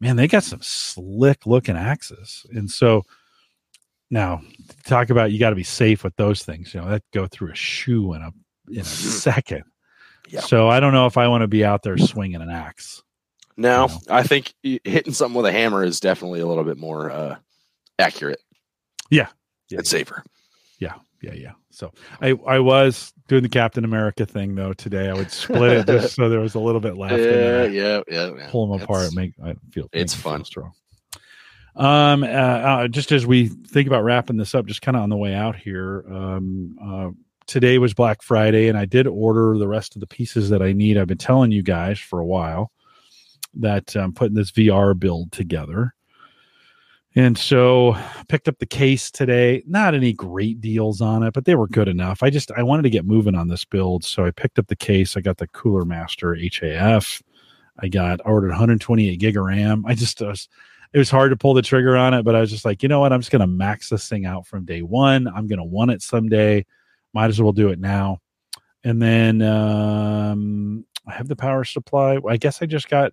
[0.00, 2.46] man, they got some slick looking axes.
[2.50, 3.02] And so
[4.12, 4.42] now,
[4.84, 6.74] talk about you got to be safe with those things.
[6.74, 8.30] You know, that go through a shoe in a
[8.70, 9.64] in a second.
[10.28, 10.40] Yeah.
[10.40, 13.02] So I don't know if I want to be out there swinging an axe.
[13.56, 14.00] No, you know?
[14.10, 17.36] I think hitting something with a hammer is definitely a little bit more uh,
[17.98, 18.40] accurate.
[19.10, 19.28] Yeah.
[19.70, 19.78] yeah.
[19.78, 20.22] It's safer.
[20.78, 20.94] Yeah.
[21.22, 21.52] yeah, yeah.
[21.70, 25.08] So I I was doing the Captain America thing though today.
[25.08, 27.14] I would split it just so there was a little bit left.
[27.14, 28.48] Yeah, yeah, yeah, yeah.
[28.50, 29.14] Pull them apart.
[29.14, 30.44] Make I feel it's me feel fun.
[30.44, 30.72] strong.
[31.74, 35.10] Um, uh, uh, just as we think about wrapping this up, just kind of on
[35.10, 36.04] the way out here.
[36.10, 37.10] Um, uh,
[37.46, 40.72] today was Black Friday, and I did order the rest of the pieces that I
[40.72, 40.98] need.
[40.98, 42.72] I've been telling you guys for a while
[43.54, 45.94] that I'm putting this VR build together.
[47.14, 47.94] And so
[48.28, 49.62] picked up the case today.
[49.66, 52.22] Not any great deals on it, but they were good enough.
[52.22, 54.76] I just I wanted to get moving on this build, so I picked up the
[54.76, 55.14] case.
[55.16, 57.22] I got the Cooler Master HAF.
[57.80, 59.84] I got I ordered 128 gig of RAM.
[59.86, 60.22] I just
[60.92, 62.88] it was hard to pull the trigger on it, but I was just like, you
[62.88, 63.12] know what?
[63.12, 65.26] I'm just gonna max this thing out from day one.
[65.26, 66.66] I'm gonna want it someday.
[67.14, 68.18] Might as well do it now.
[68.84, 72.18] And then um I have the power supply.
[72.28, 73.12] I guess I just got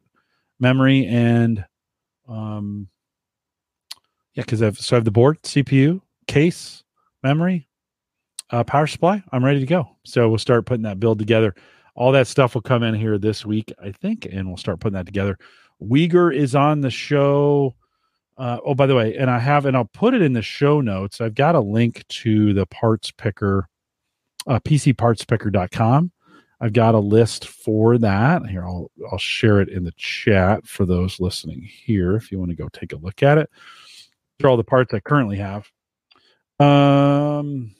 [0.60, 1.66] memory and
[2.28, 2.90] um
[4.34, 6.84] yeah, because I've so I have the board, CPU, case,
[7.24, 7.68] memory,
[8.52, 9.24] uh, power supply.
[9.32, 9.98] I'm ready to go.
[10.06, 11.56] So we'll start putting that build together.
[11.96, 14.96] All that stuff will come in here this week, I think, and we'll start putting
[14.96, 15.38] that together.
[15.82, 17.76] Wieger is on the show.
[18.38, 20.80] Uh, oh, by the way, and I have, and I'll put it in the show
[20.80, 21.20] notes.
[21.20, 23.68] I've got a link to the parts picker,
[24.48, 26.12] uh, PCPartsPicker.com.
[26.62, 28.46] I've got a list for that.
[28.48, 32.16] Here, I'll I'll share it in the chat for those listening here.
[32.16, 33.50] If you want to go take a look at it,
[34.38, 35.70] these are all the parts I currently have.
[36.60, 37.76] Um,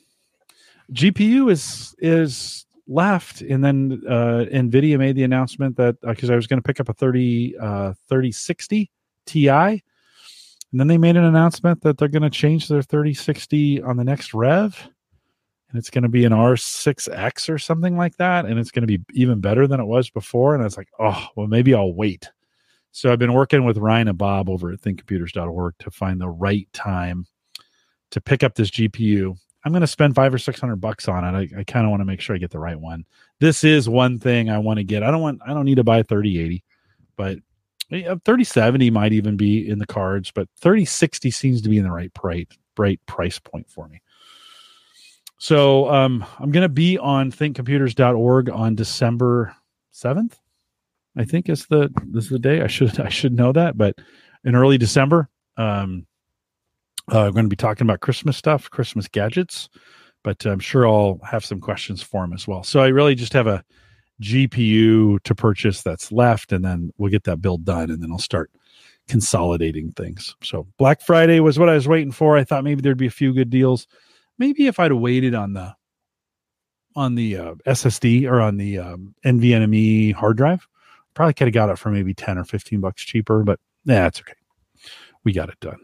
[0.94, 6.48] GPU is is left, and then uh, Nvidia made the announcement that because I was
[6.48, 8.92] going to pick up a 30 uh, 3060
[9.26, 9.82] Ti, and
[10.74, 14.34] then they made an announcement that they're going to change their 3060 on the next
[14.34, 14.90] rev,
[15.70, 18.98] and it's going to be an R6X or something like that, and it's going to
[18.98, 20.56] be even better than it was before.
[20.56, 22.30] And I was like, oh, well, maybe I'll wait.
[22.92, 26.68] So I've been working with Ryan and Bob over at thinkcomputers.org to find the right
[26.74, 27.28] time
[28.12, 29.38] to pick up this GPU.
[29.70, 31.54] I'm going to spend five or six hundred bucks on it.
[31.54, 33.06] I, I kind of want to make sure I get the right one.
[33.38, 35.04] This is one thing I want to get.
[35.04, 35.42] I don't want.
[35.46, 36.64] I don't need to buy a 3080,
[37.16, 37.38] but
[37.92, 40.32] yeah, 3070 might even be in the cards.
[40.32, 42.48] But 3060 seems to be in the right price,
[42.80, 44.02] right price point for me.
[45.38, 49.56] So um, I'm going to be on thinkcomputers.org on December
[49.94, 50.34] 7th.
[51.16, 52.64] I think is the this is the day.
[52.64, 54.00] I should I should know that, but
[54.44, 56.08] in early December, um,
[57.12, 59.70] uh, we're going to be talking about Christmas stuff, Christmas gadgets,
[60.24, 62.64] but I'm sure I'll have some questions for him as well.
[62.64, 63.64] So I really just have a
[64.22, 68.20] GPU to purchase that's left, and then we'll get that build done, and then I'll
[68.20, 68.52] start
[69.08, 70.36] consolidating things.
[70.44, 72.38] So Black Friday was what I was waiting for.
[72.38, 73.88] I thought maybe there'd be a few good deals.
[74.38, 75.76] Maybe if I'd waited on the
[76.96, 80.68] on the uh, SSD or on the um, NVMe hard drive,
[81.14, 84.20] probably could have got it for maybe 10 or 15 bucks cheaper, but yeah, it's
[84.20, 84.34] okay.
[85.24, 85.80] We got it done.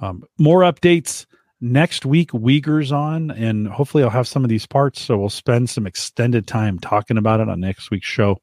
[0.00, 1.26] Um, more updates
[1.60, 2.32] next week.
[2.32, 5.00] Wieger's on, and hopefully, I'll have some of these parts.
[5.00, 8.40] So we'll spend some extended time talking about it on next week's show.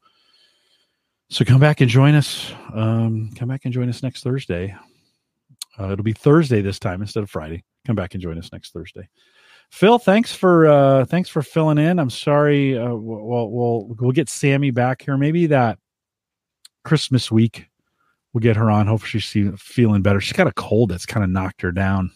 [1.29, 2.51] So come back and join us.
[2.73, 4.75] Um, come back and join us next Thursday.
[5.79, 7.63] Uh, it'll be Thursday this time instead of Friday.
[7.85, 9.07] Come back and join us next Thursday.
[9.71, 11.99] Phil, thanks for uh, thanks for filling in.
[11.99, 12.77] I'm sorry.
[12.77, 15.17] Uh, we'll we'll we'll get Sammie back here.
[15.17, 15.79] Maybe that
[16.83, 17.67] Christmas week
[18.35, 18.85] we'll get her on.
[18.85, 20.19] Hopefully she's feeling better.
[20.19, 22.11] She's got a cold that's kind of knocked her down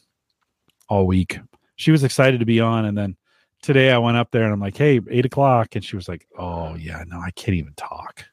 [0.89, 1.39] all week.
[1.77, 3.15] She was excited to be on, and then
[3.63, 6.27] today I went up there and I'm like, "Hey, eight o'clock," and she was like,
[6.37, 8.25] "Oh yeah, no, I can't even talk."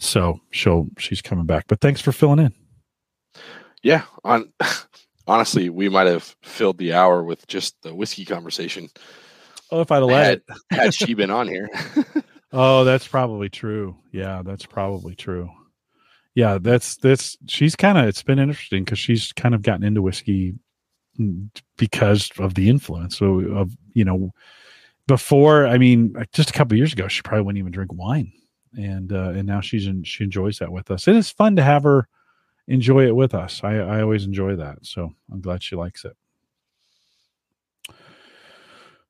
[0.00, 1.66] So she'll she's coming back.
[1.68, 2.52] But thanks for filling in.
[3.84, 4.52] Yeah, on
[5.28, 8.88] honestly, we might have filled the hour with just the whiskey conversation
[9.70, 11.68] Oh, if I'd have let had, had she been on here.
[12.52, 13.96] Oh, that's probably true.
[14.12, 15.50] Yeah, that's probably true.
[16.36, 20.02] Yeah, that's that's she's kind of it's been interesting because she's kind of gotten into
[20.02, 20.54] whiskey
[21.78, 24.32] because of the influence so of you know
[25.06, 28.30] before I mean just a couple years ago she probably wouldn't even drink wine
[28.76, 31.62] and uh, and now she's in, she enjoys that with us and it's fun to
[31.62, 32.06] have her
[32.68, 33.62] enjoy it with us.
[33.64, 36.14] I I always enjoy that so I'm glad she likes it.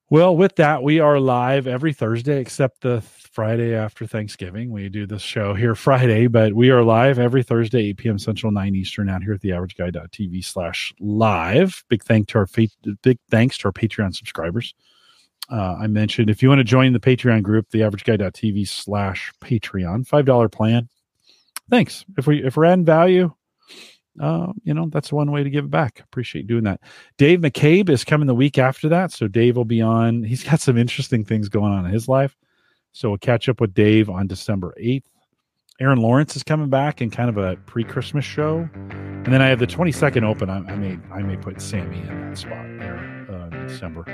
[0.08, 4.70] Well, with that, we are live every Thursday except the Friday after Thanksgiving.
[4.70, 8.18] We do this show here Friday, but we are live every Thursday, 8 p.m.
[8.20, 11.82] Central, 9 Eastern, out here at the averageguy.tv slash live.
[11.88, 12.46] Big thank to our
[13.02, 14.74] big thanks to our Patreon subscribers.
[15.50, 20.06] Uh, I mentioned if you want to join the Patreon group, the averageguy.tv slash Patreon,
[20.06, 20.88] $5 plan.
[21.68, 22.04] Thanks.
[22.16, 23.34] If we if we're adding value,
[24.20, 26.00] uh, you know, that's one way to give back.
[26.00, 26.80] Appreciate doing that.
[27.18, 29.12] Dave McCabe is coming the week after that.
[29.12, 30.22] So Dave will be on.
[30.22, 32.36] He's got some interesting things going on in his life.
[32.92, 35.04] So we'll catch up with Dave on December 8th.
[35.78, 38.66] Aaron Lawrence is coming back in kind of a pre-Christmas show.
[38.74, 40.48] And then I have the 22nd open.
[40.48, 43.16] I, I may I may put Sammie in that spot there.
[43.28, 44.04] Uh, in December.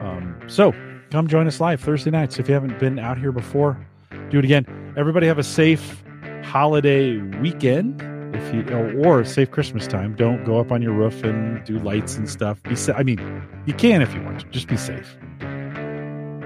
[0.00, 0.72] Um, so
[1.10, 2.38] come join us live Thursday nights.
[2.38, 3.84] If you haven't been out here before,
[4.30, 4.94] do it again.
[4.96, 6.02] Everybody have a safe
[6.44, 8.00] holiday weekend.
[8.42, 12.16] If you or save Christmas time, don't go up on your roof and do lights
[12.16, 12.62] and stuff.
[12.64, 13.18] Be sa- I mean,
[13.66, 14.46] you can if you want to.
[14.46, 15.16] Just be safe.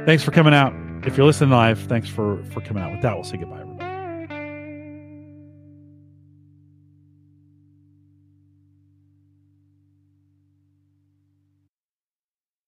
[0.06, 0.72] Thanks for coming out.
[1.04, 2.92] If you're listening live, thanks for for coming out.
[2.92, 3.65] With that, we'll say goodbye.